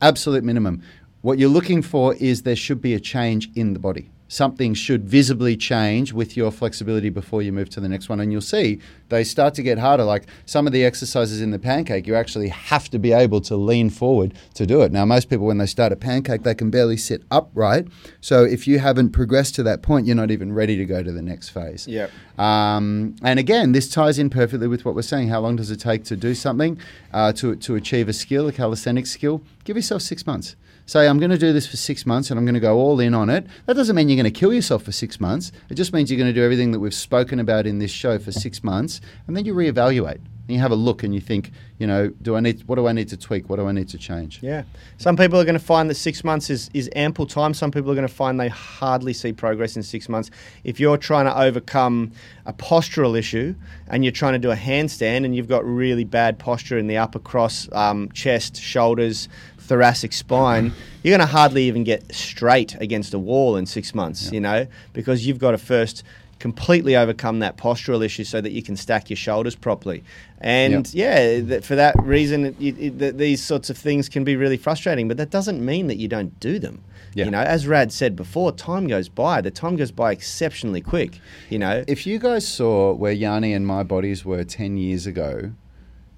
absolute 0.00 0.44
minimum. 0.44 0.82
What 1.22 1.38
you're 1.38 1.50
looking 1.50 1.82
for 1.82 2.14
is 2.14 2.42
there 2.42 2.56
should 2.56 2.80
be 2.80 2.94
a 2.94 3.00
change 3.00 3.50
in 3.54 3.74
the 3.74 3.78
body 3.78 4.10
something 4.30 4.72
should 4.74 5.04
visibly 5.04 5.56
change 5.56 6.12
with 6.12 6.36
your 6.36 6.52
flexibility 6.52 7.10
before 7.10 7.42
you 7.42 7.52
move 7.52 7.68
to 7.68 7.80
the 7.80 7.88
next 7.88 8.08
one. 8.08 8.20
And 8.20 8.30
you'll 8.30 8.40
see 8.40 8.78
they 9.08 9.24
start 9.24 9.54
to 9.54 9.62
get 9.62 9.76
harder. 9.76 10.04
Like 10.04 10.26
some 10.46 10.68
of 10.68 10.72
the 10.72 10.84
exercises 10.84 11.40
in 11.40 11.50
the 11.50 11.58
pancake, 11.58 12.06
you 12.06 12.14
actually 12.14 12.48
have 12.48 12.88
to 12.90 12.98
be 12.98 13.12
able 13.12 13.40
to 13.42 13.56
lean 13.56 13.90
forward 13.90 14.32
to 14.54 14.66
do 14.66 14.82
it. 14.82 14.92
Now, 14.92 15.04
most 15.04 15.28
people, 15.28 15.46
when 15.46 15.58
they 15.58 15.66
start 15.66 15.92
a 15.92 15.96
pancake, 15.96 16.44
they 16.44 16.54
can 16.54 16.70
barely 16.70 16.96
sit 16.96 17.24
upright. 17.30 17.88
So 18.20 18.44
if 18.44 18.68
you 18.68 18.78
haven't 18.78 19.10
progressed 19.10 19.56
to 19.56 19.64
that 19.64 19.82
point, 19.82 20.06
you're 20.06 20.14
not 20.14 20.30
even 20.30 20.52
ready 20.52 20.76
to 20.76 20.84
go 20.84 21.02
to 21.02 21.10
the 21.10 21.22
next 21.22 21.48
phase. 21.48 21.88
Yep. 21.88 22.12
Um, 22.38 23.16
and 23.24 23.40
again, 23.40 23.72
this 23.72 23.90
ties 23.90 24.16
in 24.20 24.30
perfectly 24.30 24.68
with 24.68 24.84
what 24.84 24.94
we're 24.94 25.02
saying. 25.02 25.28
How 25.28 25.40
long 25.40 25.56
does 25.56 25.72
it 25.72 25.80
take 25.80 26.04
to 26.04 26.16
do 26.16 26.36
something, 26.36 26.78
uh, 27.12 27.32
to, 27.32 27.56
to 27.56 27.74
achieve 27.74 28.08
a 28.08 28.12
skill, 28.12 28.46
a 28.46 28.52
calisthenic 28.52 29.06
skill? 29.06 29.42
Give 29.64 29.76
yourself 29.76 30.02
six 30.02 30.24
months 30.24 30.54
say 30.90 31.06
I'm 31.06 31.20
going 31.20 31.30
to 31.30 31.38
do 31.38 31.52
this 31.52 31.68
for 31.68 31.76
six 31.76 32.04
months 32.04 32.30
and 32.30 32.38
I'm 32.38 32.44
going 32.44 32.54
to 32.54 32.60
go 32.60 32.76
all 32.76 32.98
in 32.98 33.14
on 33.14 33.30
it. 33.30 33.46
That 33.66 33.74
doesn't 33.74 33.94
mean 33.94 34.08
you're 34.08 34.16
going 34.16 34.24
to 34.24 34.36
kill 34.36 34.52
yourself 34.52 34.82
for 34.82 34.90
six 34.90 35.20
months. 35.20 35.52
It 35.68 35.74
just 35.74 35.92
means 35.92 36.10
you're 36.10 36.18
going 36.18 36.34
to 36.34 36.34
do 36.34 36.42
everything 36.42 36.72
that 36.72 36.80
we've 36.80 36.92
spoken 36.92 37.38
about 37.38 37.64
in 37.64 37.78
this 37.78 37.92
show 37.92 38.18
for 38.18 38.32
six 38.32 38.64
months, 38.64 39.00
and 39.28 39.36
then 39.36 39.44
you 39.44 39.54
reevaluate. 39.54 40.18
and 40.50 40.56
you 40.56 40.60
have 40.60 40.72
a 40.72 40.76
look 40.76 41.04
and 41.04 41.14
you 41.14 41.20
think, 41.20 41.52
you 41.78 41.86
know, 41.86 42.08
do 42.22 42.34
I 42.34 42.40
need 42.40 42.64
what 42.66 42.74
do 42.74 42.88
I 42.88 42.92
need 42.92 43.08
to 43.10 43.16
tweak? 43.16 43.48
What 43.48 43.56
do 43.56 43.68
I 43.68 43.72
need 43.72 43.88
to 43.90 43.98
change? 43.98 44.42
Yeah. 44.42 44.64
Some 44.98 45.16
people 45.16 45.38
are 45.38 45.44
going 45.44 45.54
to 45.54 45.64
find 45.64 45.88
that 45.88 45.94
six 45.94 46.24
months 46.24 46.50
is, 46.50 46.68
is 46.74 46.90
ample 46.96 47.24
time. 47.24 47.54
Some 47.54 47.70
people 47.70 47.90
are 47.92 47.94
going 47.94 48.06
to 48.06 48.12
find 48.12 48.38
they 48.38 48.48
hardly 48.48 49.12
see 49.12 49.32
progress 49.32 49.76
in 49.76 49.84
six 49.84 50.08
months. 50.08 50.30
If 50.64 50.80
you're 50.80 50.96
trying 50.96 51.26
to 51.26 51.38
overcome 51.38 52.10
a 52.46 52.52
postural 52.52 53.16
issue 53.16 53.54
and 53.86 54.04
you're 54.04 54.12
trying 54.12 54.32
to 54.32 54.40
do 54.40 54.50
a 54.50 54.56
handstand 54.56 55.24
and 55.24 55.36
you've 55.36 55.48
got 55.48 55.64
really 55.64 56.04
bad 56.04 56.38
posture 56.38 56.78
in 56.78 56.88
the 56.88 56.96
upper 56.96 57.20
cross, 57.20 57.68
um, 57.72 58.10
chest, 58.12 58.60
shoulders, 58.60 59.28
thoracic 59.70 60.12
spine, 60.12 60.72
you're 61.02 61.16
going 61.16 61.26
to 61.26 61.32
hardly 61.32 61.62
even 61.62 61.84
get 61.84 62.12
straight 62.12 62.74
against 62.80 63.14
a 63.14 63.18
wall 63.20 63.56
in 63.56 63.64
six 63.66 63.94
months, 63.94 64.32
you 64.32 64.40
know, 64.40 64.66
because 64.92 65.24
you've 65.24 65.38
got 65.38 65.52
to 65.52 65.58
first 65.58 66.02
completely 66.40 66.96
overcome 66.96 67.38
that 67.38 67.56
postural 67.56 68.04
issue 68.04 68.24
so 68.24 68.40
that 68.40 68.50
you 68.50 68.62
can 68.64 68.74
stack 68.74 69.10
your 69.10 69.16
shoulders 69.16 69.54
properly. 69.54 70.02
And 70.40 70.92
yeah, 70.92 71.38
that 71.40 71.64
for 71.64 71.76
that 71.76 71.94
reason, 72.02 72.46
it, 72.46 72.56
it, 72.60 73.18
these 73.18 73.40
sorts 73.40 73.70
of 73.70 73.78
things 73.78 74.08
can 74.08 74.24
be 74.24 74.34
really 74.34 74.56
frustrating, 74.56 75.06
but 75.06 75.18
that 75.18 75.30
doesn't 75.30 75.64
mean 75.64 75.86
that 75.86 75.98
you 75.98 76.08
don't 76.08 76.40
do 76.40 76.58
them. 76.58 76.82
Yeah. 77.14 77.26
You 77.26 77.30
know, 77.30 77.42
as 77.42 77.68
Rad 77.68 77.92
said 77.92 78.16
before, 78.16 78.50
time 78.50 78.88
goes 78.88 79.08
by. 79.08 79.40
The 79.40 79.52
time 79.52 79.76
goes 79.76 79.92
by 79.92 80.10
exceptionally 80.10 80.80
quick. 80.80 81.20
You 81.48 81.60
know, 81.60 81.84
If 81.86 82.06
you 82.06 82.18
guys 82.18 82.48
saw 82.48 82.92
where 82.92 83.12
Yanni 83.12 83.52
and 83.52 83.66
my 83.66 83.84
bodies 83.84 84.24
were 84.24 84.42
10 84.42 84.76
years 84.76 85.06
ago, 85.06 85.52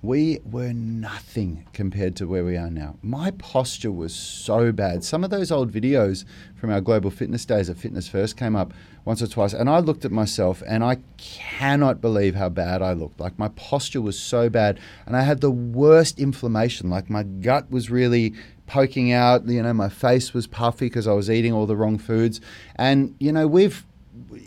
we 0.02 0.40
were 0.44 0.72
nothing 0.72 1.64
compared 1.72 2.16
to 2.16 2.26
where 2.26 2.44
we 2.44 2.56
are 2.56 2.70
now. 2.70 2.96
My 3.02 3.30
posture 3.32 3.92
was 3.92 4.12
so 4.12 4.72
bad. 4.72 5.04
Some 5.04 5.22
of 5.22 5.30
those 5.30 5.52
old 5.52 5.70
videos 5.70 6.24
from 6.56 6.70
our 6.70 6.80
global 6.80 7.10
fitness 7.10 7.44
days 7.44 7.70
at 7.70 7.78
Fitness 7.78 8.08
First 8.08 8.36
came 8.36 8.56
up 8.56 8.74
once 9.04 9.22
or 9.22 9.28
twice, 9.28 9.52
and 9.52 9.70
I 9.70 9.78
looked 9.78 10.04
at 10.04 10.10
myself 10.10 10.60
and 10.66 10.82
I 10.82 10.98
cannot 11.18 12.00
believe 12.00 12.34
how 12.34 12.48
bad 12.48 12.82
I 12.82 12.94
looked. 12.94 13.20
Like 13.20 13.38
my 13.38 13.48
posture 13.50 14.00
was 14.00 14.18
so 14.18 14.50
bad, 14.50 14.80
and 15.06 15.16
I 15.16 15.22
had 15.22 15.40
the 15.40 15.52
worst 15.52 16.18
inflammation. 16.18 16.90
Like 16.90 17.08
my 17.08 17.22
gut 17.22 17.70
was 17.70 17.88
really 17.88 18.34
poking 18.66 19.12
out, 19.12 19.46
you 19.46 19.62
know, 19.62 19.72
my 19.72 19.88
face 19.88 20.34
was 20.34 20.48
puffy 20.48 20.86
because 20.86 21.06
I 21.06 21.12
was 21.12 21.30
eating 21.30 21.52
all 21.52 21.66
the 21.66 21.76
wrong 21.76 21.98
foods. 21.98 22.40
And, 22.74 23.14
you 23.20 23.30
know, 23.30 23.46
we've 23.46 23.84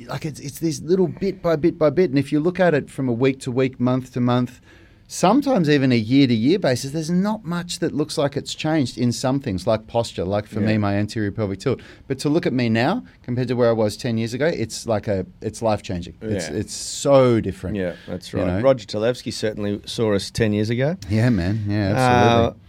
like 0.07 0.25
it's, 0.25 0.39
it's 0.39 0.59
this 0.59 0.81
little 0.81 1.07
bit 1.07 1.41
by 1.41 1.55
bit 1.55 1.77
by 1.77 1.91
bit. 1.91 2.09
And 2.09 2.19
if 2.19 2.31
you 2.33 2.41
look 2.41 2.59
at 2.59 2.73
it 2.73 2.89
from 2.89 3.07
a 3.07 3.13
week 3.13 3.39
to 3.41 3.51
week, 3.51 3.79
month 3.79 4.13
to 4.13 4.19
month, 4.19 4.59
sometimes 5.07 5.69
even 5.69 5.91
a 5.91 5.95
year 5.97 6.27
to 6.27 6.33
year 6.33 6.59
basis, 6.59 6.91
there's 6.91 7.09
not 7.09 7.45
much 7.45 7.79
that 7.79 7.93
looks 7.93 8.17
like 8.17 8.35
it's 8.35 8.53
changed 8.55 8.97
in 8.97 9.11
some 9.11 9.39
things, 9.39 9.67
like 9.67 9.87
posture, 9.87 10.23
like 10.25 10.47
for 10.47 10.59
me, 10.59 10.77
my 10.77 10.95
anterior 10.95 11.31
pelvic 11.31 11.59
tilt. 11.59 11.79
But 12.07 12.19
to 12.19 12.29
look 12.29 12.45
at 12.45 12.53
me 12.53 12.69
now 12.69 13.03
compared 13.23 13.47
to 13.49 13.55
where 13.55 13.69
I 13.69 13.73
was 13.73 13.97
10 13.97 14.17
years 14.17 14.33
ago, 14.33 14.47
it's 14.47 14.85
like 14.87 15.07
a, 15.07 15.25
it's 15.41 15.61
life 15.61 15.83
changing. 15.83 16.15
It's, 16.21 16.49
Yeah. 16.49 16.55
it's 16.55 16.73
so 16.73 17.39
different. 17.39 17.75
yeah, 17.77 17.95
that's 18.07 18.31
You 18.33 18.39
right. 18.39 18.47
know? 18.47 18.61
Roger 18.61 18.85
Talevsky 18.85 19.31
certainly 19.33 19.81
saw 19.85 20.13
us 20.13 20.31
10 20.31 20.53
years 20.53 20.69
ago. 20.69 20.97
Yeah, 21.09 21.29
man. 21.29 21.63
Yeah, 21.67 21.91
Uh, 21.91 21.95
absolutely. 21.95 22.61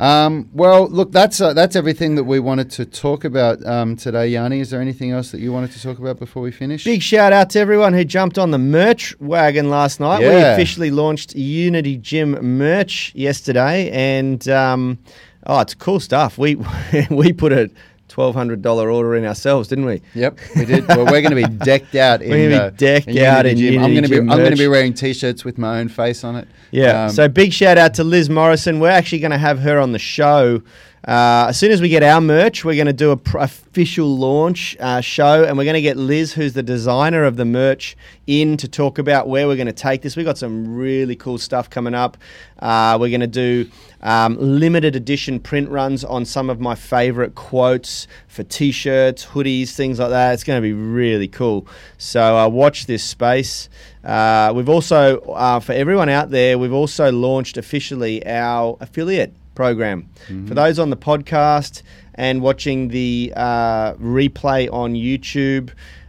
Um, 0.00 0.48
well, 0.54 0.88
look, 0.88 1.12
that's 1.12 1.40
uh, 1.42 1.52
that's 1.52 1.76
everything 1.76 2.14
that 2.14 2.24
we 2.24 2.40
wanted 2.40 2.70
to 2.70 2.86
talk 2.86 3.24
about 3.24 3.64
um, 3.66 3.96
today, 3.96 4.28
Yanni. 4.28 4.60
Is 4.60 4.70
there 4.70 4.80
anything 4.80 5.10
else 5.10 5.30
that 5.30 5.40
you 5.40 5.52
wanted 5.52 5.72
to 5.72 5.82
talk 5.82 5.98
about 5.98 6.18
before 6.18 6.42
we 6.42 6.50
finish? 6.50 6.84
Big 6.84 7.02
shout 7.02 7.34
out 7.34 7.50
to 7.50 7.60
everyone 7.60 7.92
who 7.92 8.02
jumped 8.02 8.38
on 8.38 8.50
the 8.50 8.58
merch 8.58 9.14
wagon 9.20 9.68
last 9.68 10.00
night. 10.00 10.20
We 10.20 10.26
officially 10.26 10.90
launched 10.90 11.34
Unity 11.34 11.98
Gym 11.98 12.30
merch 12.58 13.14
yesterday, 13.14 13.90
and 13.90 14.48
um, 14.48 14.98
oh, 15.46 15.60
it's 15.60 15.74
cool 15.74 16.00
stuff. 16.00 16.38
We 16.38 16.56
we 17.10 17.34
put 17.34 17.52
a 17.52 17.70
twelve 18.20 18.34
hundred 18.34 18.60
dollar 18.60 18.90
order 18.90 19.14
in 19.16 19.24
ourselves, 19.24 19.68
didn't 19.68 19.86
we? 19.86 20.02
Yep, 20.14 20.38
we 20.54 20.64
did. 20.66 20.86
Well, 20.88 21.06
we're 21.06 21.22
going 21.22 21.30
to 21.30 21.36
be 21.36 21.44
decked 21.64 21.94
out. 21.94 22.20
In, 22.20 22.30
We're 22.30 22.50
gonna 22.50 22.60
be 22.60 22.66
uh, 22.66 22.70
decked 22.76 23.08
in 23.08 23.24
out 23.24 23.46
Unity 23.46 23.68
in 23.68 23.72
Gym. 23.72 23.82
I'm 23.82 23.92
going 23.92 24.02
to 24.02 24.10
be. 24.10 24.18
I'm 24.18 24.26
going 24.26 24.50
to 24.50 24.56
be 24.56 24.68
wearing 24.68 24.92
t-shirts 24.92 25.42
with 25.42 25.56
my 25.56 25.80
own 25.80 25.88
face 25.88 26.22
on 26.22 26.36
it. 26.36 26.46
Yeah. 26.70 27.06
Um, 27.06 27.10
so 27.10 27.28
big 27.28 27.52
shout 27.54 27.78
out 27.78 27.94
to 27.94 28.04
Liz 28.04 28.28
Morrison. 28.28 28.78
We're 28.78 28.90
actually 28.90 29.20
going 29.20 29.30
to 29.30 29.38
have 29.38 29.60
her 29.60 29.78
on 29.78 29.92
the 29.92 29.98
show. 29.98 30.62
Uh, 31.02 31.46
as 31.48 31.58
soon 31.58 31.72
as 31.72 31.80
we 31.80 31.88
get 31.88 32.02
our 32.02 32.20
merch, 32.20 32.62
we're 32.62 32.74
going 32.74 32.86
to 32.86 32.92
do 32.92 33.10
a 33.10 33.16
pr- 33.16 33.38
official 33.38 34.06
launch 34.18 34.76
uh, 34.80 35.00
show, 35.00 35.44
and 35.44 35.56
we're 35.56 35.64
going 35.64 35.72
to 35.72 35.80
get 35.80 35.96
Liz, 35.96 36.34
who's 36.34 36.52
the 36.52 36.62
designer 36.62 37.24
of 37.24 37.36
the 37.36 37.44
merch, 37.46 37.96
in 38.26 38.58
to 38.58 38.68
talk 38.68 38.98
about 38.98 39.26
where 39.26 39.48
we're 39.48 39.56
going 39.56 39.66
to 39.66 39.72
take 39.72 40.02
this. 40.02 40.14
We've 40.14 40.26
got 40.26 40.36
some 40.36 40.76
really 40.76 41.16
cool 41.16 41.38
stuff 41.38 41.70
coming 41.70 41.94
up. 41.94 42.18
Uh, 42.58 42.98
we're 43.00 43.08
going 43.08 43.22
to 43.22 43.26
do 43.26 43.70
um, 44.02 44.36
limited 44.38 44.94
edition 44.94 45.40
print 45.40 45.70
runs 45.70 46.04
on 46.04 46.26
some 46.26 46.50
of 46.50 46.60
my 46.60 46.74
favorite 46.74 47.34
quotes 47.34 48.06
for 48.28 48.42
t-shirts, 48.42 49.24
hoodies, 49.24 49.74
things 49.74 49.98
like 49.98 50.10
that. 50.10 50.34
It's 50.34 50.44
going 50.44 50.58
to 50.58 50.62
be 50.62 50.74
really 50.74 51.28
cool. 51.28 51.66
So 51.96 52.36
uh, 52.36 52.48
watch 52.48 52.84
this 52.84 53.02
space. 53.02 53.70
Uh, 54.04 54.52
we've 54.54 54.68
also, 54.68 55.20
for 55.60 55.72
everyone 55.72 56.10
out 56.10 56.28
there, 56.28 56.58
we've 56.58 56.74
also 56.74 57.10
launched 57.10 57.56
officially 57.56 58.24
our 58.26 58.76
affiliate 58.80 59.32
program. 59.60 60.08
For 60.48 60.54
those 60.54 60.78
on 60.78 60.88
the 60.88 60.96
podcast 60.96 61.82
and 62.14 62.40
watching 62.40 62.88
the 62.88 63.30
uh, 63.36 63.92
replay 63.94 64.72
on 64.72 64.94
YouTube, 64.94 65.66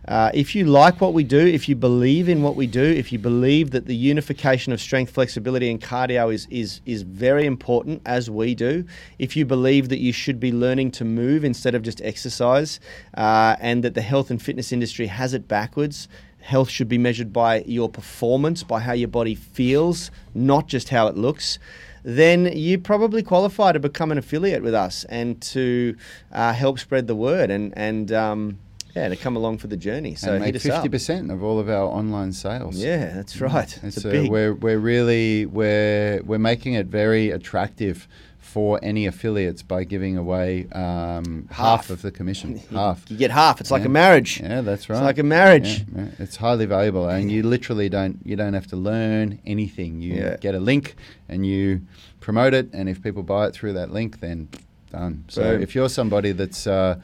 uh, 0.07 0.31
if 0.33 0.55
you 0.55 0.63
like 0.63 1.01
what 1.01 1.13
we 1.13 1.25
do, 1.25 1.39
if 1.39 1.67
you 1.67 1.75
believe 1.75 2.29
in 2.29 2.43
what 2.43 2.55
we 2.55 2.65
do, 2.65 2.81
if 2.81 3.11
you 3.11 3.19
believe 3.19 3.71
that 3.71 3.87
the 3.87 3.95
unification 3.95 4.71
of 4.71 4.79
strength, 4.79 5.11
flexibility, 5.11 5.69
and 5.69 5.81
cardio 5.81 6.33
is, 6.33 6.47
is, 6.49 6.79
is 6.85 7.01
very 7.01 7.45
important, 7.45 8.01
as 8.05 8.29
we 8.29 8.55
do, 8.55 8.85
if 9.19 9.35
you 9.35 9.45
believe 9.45 9.89
that 9.89 9.99
you 9.99 10.13
should 10.13 10.39
be 10.39 10.53
learning 10.53 10.89
to 10.91 11.03
move 11.03 11.43
instead 11.43 11.75
of 11.75 11.81
just 11.81 11.99
exercise, 12.01 12.79
uh, 13.17 13.57
and 13.59 13.83
that 13.83 13.95
the 13.95 14.01
health 14.01 14.31
and 14.31 14.41
fitness 14.41 14.71
industry 14.71 15.07
has 15.07 15.33
it 15.33 15.45
backwards, 15.49 16.07
health 16.39 16.69
should 16.69 16.87
be 16.87 16.97
measured 16.97 17.31
by 17.33 17.63
your 17.67 17.89
performance, 17.89 18.63
by 18.63 18.79
how 18.79 18.93
your 18.93 19.09
body 19.09 19.35
feels, 19.35 20.09
not 20.33 20.67
just 20.67 20.87
how 20.89 21.07
it 21.07 21.17
looks, 21.17 21.59
then 22.03 22.45
you 22.57 22.79
probably 22.79 23.23
qualify 23.23 23.71
to 23.71 23.79
become 23.79 24.11
an 24.11 24.17
affiliate 24.17 24.63
with 24.63 24.73
us 24.73 25.03
and 25.05 25.41
to 25.41 25.95
uh, 26.31 26.53
help 26.53 26.79
spread 26.79 27.07
the 27.07 27.15
word 27.15 27.49
and 27.51 27.73
and 27.77 28.11
um, 28.11 28.59
yeah, 28.95 29.07
to 29.07 29.15
come 29.15 29.35
along 29.35 29.59
for 29.59 29.67
the 29.67 29.77
journey. 29.77 30.15
So 30.15 30.33
and 30.33 30.43
make 30.43 30.59
fifty 30.59 30.89
percent 30.89 31.31
of 31.31 31.43
all 31.43 31.59
of 31.59 31.69
our 31.69 31.85
online 31.85 32.33
sales. 32.33 32.77
Yeah, 32.77 33.13
that's 33.13 33.39
right. 33.39 33.79
It's, 33.83 33.97
It's, 33.97 34.05
a 34.05 34.09
big. 34.09 34.31
we're 34.31 34.53
we're 34.53 34.79
really 34.79 35.45
we're 35.45 36.21
we're 36.23 36.39
making 36.39 36.73
it 36.73 36.87
very 36.87 37.29
attractive 37.31 38.07
for 38.51 38.79
any 38.83 39.05
affiliates 39.05 39.61
by 39.63 39.85
giving 39.85 40.17
away 40.17 40.67
um, 40.73 41.47
half. 41.49 41.87
Half. 41.87 41.89
of 41.89 42.01
the 42.01 42.11
commission. 42.11 42.57
half. 42.71 43.05
You 43.09 43.15
get 43.15 43.31
half. 43.31 43.61
It's 43.61 43.71
like 43.71 43.85
a 43.85 43.89
marriage. 43.89 44.41
Yeah, 44.41 44.59
that's 44.59 44.89
right. 44.89 44.97
It's 44.97 45.03
like 45.05 45.19
a 45.19 45.23
marriage. 45.23 45.79
Yeah, 45.79 46.01
yeah. 46.03 46.07
It's 46.19 46.35
highly 46.35 46.65
valuable, 46.65 47.07
and 47.07 47.31
you 47.31 47.43
literally 47.43 47.87
don't 47.87 48.19
you 48.25 48.35
don't 48.35 48.53
have 48.53 48.67
to 48.67 48.75
learn 48.75 49.39
anything. 49.45 50.01
You 50.01 50.15
Yeah. 50.15 50.37
get 50.37 50.53
a 50.53 50.59
link 50.59 50.95
and 51.29 51.45
you 51.45 51.81
promote 52.19 52.53
it, 52.53 52.69
and 52.73 52.89
if 52.89 53.01
people 53.01 53.23
buy 53.23 53.47
it 53.47 53.53
through 53.53 53.73
that 53.73 53.91
link, 53.91 54.19
then 54.19 54.49
done. 54.91 55.23
So 55.29 55.43
if 55.53 55.73
you're 55.73 55.89
somebody 55.89 56.33
that's 56.33 56.67
uh, 56.67 56.99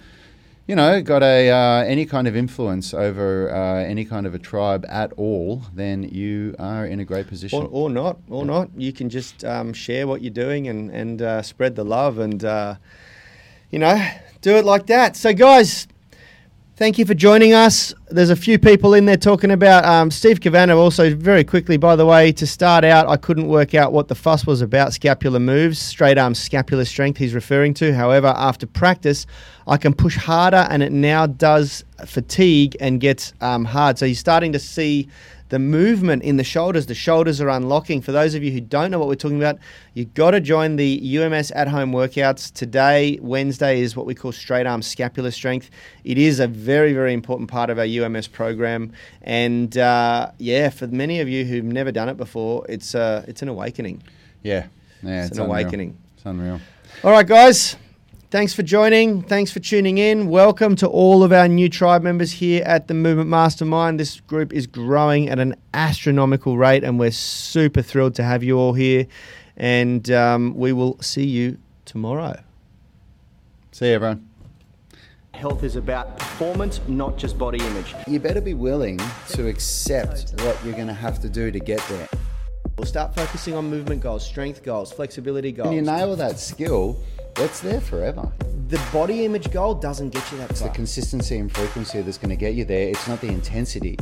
you 0.67 0.75
know 0.75 1.01
got 1.01 1.23
a 1.23 1.49
uh, 1.49 1.83
any 1.83 2.05
kind 2.05 2.27
of 2.27 2.35
influence 2.35 2.93
over 2.93 3.53
uh, 3.53 3.83
any 3.83 4.05
kind 4.05 4.25
of 4.25 4.35
a 4.35 4.39
tribe 4.39 4.85
at 4.89 5.13
all, 5.13 5.63
then 5.73 6.03
you 6.03 6.55
are 6.59 6.85
in 6.85 6.99
a 6.99 7.05
great 7.05 7.27
position. 7.27 7.61
Or, 7.61 7.67
or 7.71 7.89
not, 7.89 8.17
or 8.29 8.45
not. 8.45 8.69
You 8.75 8.91
can 8.91 9.09
just 9.09 9.45
um, 9.45 9.73
share 9.73 10.07
what 10.07 10.21
you're 10.21 10.29
doing 10.31 10.67
and 10.67 10.91
and 10.91 11.21
uh, 11.21 11.41
spread 11.41 11.75
the 11.75 11.85
love 11.85 12.19
and 12.19 12.43
uh, 12.43 12.75
you 13.71 13.79
know 13.79 13.97
do 14.41 14.55
it 14.57 14.65
like 14.65 14.87
that. 14.87 15.15
So 15.15 15.33
guys, 15.33 15.87
thank 16.77 16.99
you 16.99 17.05
for 17.05 17.15
joining 17.15 17.55
us. 17.55 17.91
There's 18.09 18.29
a 18.29 18.35
few 18.35 18.59
people 18.59 18.93
in 18.93 19.05
there 19.05 19.17
talking 19.17 19.49
about 19.49 19.83
um, 19.83 20.11
Steve 20.11 20.39
Cavana. 20.39 20.77
Also, 20.77 21.13
very 21.15 21.43
quickly, 21.43 21.75
by 21.75 21.95
the 21.95 22.05
way, 22.05 22.31
to 22.33 22.45
start 22.45 22.83
out, 22.83 23.07
I 23.07 23.17
couldn't 23.17 23.47
work 23.47 23.73
out 23.73 23.91
what 23.91 24.07
the 24.07 24.15
fuss 24.15 24.45
was 24.45 24.61
about 24.61 24.93
scapular 24.93 25.39
moves, 25.39 25.79
straight 25.79 26.19
arm 26.19 26.35
scapular 26.35 26.85
strength. 26.85 27.17
He's 27.17 27.33
referring 27.33 27.73
to. 27.75 27.93
However, 27.93 28.27
after 28.27 28.67
practice, 28.67 29.25
I 29.65 29.77
can 29.77 29.93
push 29.93 30.15
harder, 30.15 30.67
and 30.69 30.83
it 30.83 30.91
now 30.91 31.25
does 31.25 31.83
fatigue 32.05 32.77
and 32.79 33.01
gets 33.01 33.33
um, 33.41 33.65
hard. 33.65 33.97
So 33.97 34.05
you're 34.05 34.15
starting 34.15 34.51
to 34.53 34.59
see 34.59 35.09
the 35.49 35.59
movement 35.59 36.23
in 36.23 36.37
the 36.37 36.43
shoulders. 36.43 36.85
The 36.87 36.93
shoulders 36.95 37.39
are 37.39 37.49
unlocking. 37.49 38.01
For 38.01 38.11
those 38.11 38.35
of 38.35 38.43
you 38.43 38.51
who 38.51 38.59
don't 38.61 38.91
know 38.91 38.99
what 38.99 39.07
we're 39.07 39.15
talking 39.15 39.37
about, 39.37 39.57
you've 39.93 40.13
got 40.13 40.31
to 40.31 40.41
join 40.41 40.75
the 40.75 41.17
UMS 41.17 41.51
at 41.51 41.67
home 41.67 41.91
workouts. 41.91 42.51
Today, 42.53 43.17
Wednesday, 43.21 43.79
is 43.81 43.95
what 43.95 44.05
we 44.05 44.13
call 44.13 44.31
straight 44.31 44.65
arm 44.65 44.81
scapular 44.81 45.31
strength. 45.31 45.69
It 46.03 46.17
is 46.17 46.39
a 46.39 46.47
very, 46.47 46.93
very 46.93 47.13
important 47.13 47.49
part 47.49 47.69
of 47.69 47.79
our 47.79 47.85
UMS 47.85 48.27
program. 48.27 48.91
And 49.21 49.77
uh, 49.77 50.31
yeah, 50.37 50.69
for 50.69 50.87
many 50.87 51.19
of 51.21 51.29
you 51.29 51.45
who've 51.45 51.63
never 51.63 51.91
done 51.91 52.09
it 52.09 52.17
before, 52.17 52.65
it's, 52.67 52.93
uh, 52.95 53.23
it's 53.27 53.41
an 53.41 53.47
awakening. 53.47 54.03
yeah, 54.43 54.67
yeah, 55.03 55.21
It's 55.21 55.29
it's, 55.29 55.37
an 55.37 55.43
unreal. 55.45 55.59
awakening. 55.61 55.97
It's 56.15 56.25
unreal. 56.25 56.59
All 57.03 57.11
right, 57.11 57.27
guys. 57.27 57.77
Thanks 58.29 58.53
for 58.53 58.61
joining. 58.61 59.21
Thanks 59.21 59.51
for 59.51 59.61
tuning 59.61 59.99
in. 59.99 60.27
Welcome 60.27 60.75
to 60.77 60.87
all 60.87 61.23
of 61.23 61.31
our 61.31 61.47
new 61.47 61.69
tribe 61.69 62.03
members 62.03 62.29
here 62.29 62.61
at 62.65 62.89
the 62.89 62.93
Movement 62.93 63.29
Mastermind. 63.29 64.01
This 64.01 64.19
group 64.19 64.51
is 64.51 64.67
growing 64.67 65.29
at 65.29 65.39
an 65.39 65.55
astronomical 65.73 66.57
rate, 66.57 66.83
and 66.83 66.99
we're 66.99 67.11
super 67.11 67.81
thrilled 67.81 68.15
to 68.15 68.23
have 68.23 68.43
you 68.43 68.57
all 68.59 68.73
here. 68.73 69.07
And 69.55 70.11
um, 70.11 70.57
we 70.57 70.73
will 70.73 71.01
see 71.01 71.25
you 71.25 71.57
tomorrow. 71.85 72.37
See 73.71 73.87
you, 73.87 73.93
everyone. 73.93 74.27
Health 75.33 75.63
is 75.63 75.77
about 75.77 76.19
performance, 76.19 76.81
not 76.89 77.17
just 77.17 77.37
body 77.37 77.59
image. 77.59 77.95
You 78.07 78.19
better 78.19 78.41
be 78.41 78.55
willing 78.55 78.99
to 79.29 79.47
accept 79.47 80.33
what 80.41 80.61
you're 80.65 80.75
going 80.75 80.87
to 80.87 80.93
have 80.93 81.21
to 81.21 81.29
do 81.29 81.49
to 81.49 81.61
get 81.61 81.79
there. 81.87 82.09
We'll 82.77 82.87
start 82.87 83.15
focusing 83.15 83.55
on 83.55 83.69
movement 83.69 84.01
goals, 84.01 84.25
strength 84.25 84.63
goals, 84.63 84.91
flexibility 84.91 85.53
goals. 85.53 85.69
When 85.69 85.77
you 85.77 85.81
nail 85.81 86.15
that 86.17 86.39
skill, 86.39 86.99
it's 87.39 87.59
there 87.59 87.79
forever. 87.79 88.31
the 88.67 88.81
body 88.91 89.23
image 89.23 89.51
goal 89.51 89.73
doesn't 89.75 90.09
get 90.09 90.29
you 90.31 90.37
that 90.39 90.51
It's 90.51 90.61
the 90.61 90.69
consistency 90.69 91.37
and 91.37 91.51
frequency 91.51 92.01
that's 92.01 92.17
going 92.17 92.29
to 92.29 92.35
get 92.35 92.55
you 92.55 92.65
there. 92.65 92.89
It's 92.89 93.07
not 93.07 93.21
the 93.21 93.27
intensity. 93.27 93.97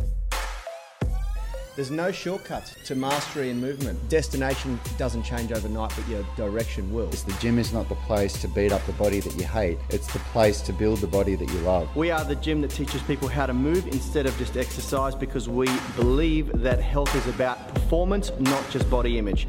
There's 1.76 1.92
no 1.92 2.10
shortcuts 2.10 2.74
to 2.86 2.96
mastery 2.96 3.50
and 3.50 3.60
movement. 3.60 4.00
Destination 4.08 4.80
doesn't 4.98 5.24
change 5.24 5.52
overnight, 5.52 5.92
but 5.94 6.08
your 6.08 6.26
direction 6.38 6.94
will. 6.94 7.08
The 7.08 7.36
gym 7.42 7.60
is 7.60 7.74
not 7.74 7.90
the 7.90 7.96
place 7.96 8.32
to 8.42 8.48
beat 8.48 8.72
up 8.72 8.86
the 8.86 8.94
body 8.94 9.20
that 9.20 9.36
you 9.36 9.44
hate. 9.44 9.78
It's 9.90 10.08
the 10.14 10.20
place 10.20 10.62
to 10.62 10.72
build 10.72 11.00
the 11.00 11.08
body 11.08 11.36
that 11.36 11.50
you 11.50 11.60
love. 11.60 11.94
We 11.94 12.12
are 12.12 12.24
the 12.24 12.36
gym 12.36 12.62
that 12.62 12.72
teaches 12.72 13.02
people 13.02 13.28
how 13.28 13.46
to 13.46 13.54
move 13.54 13.88
instead 13.88 14.26
of 14.26 14.38
just 14.38 14.56
exercise 14.56 15.16
because 15.16 15.50
we 15.50 15.68
believe 15.98 16.50
that 16.62 16.80
health 16.80 17.14
is 17.14 17.28
about 17.28 17.74
performance, 17.74 18.32
not 18.40 18.64
just 18.70 18.90
body 18.90 19.18
image. 19.18 19.46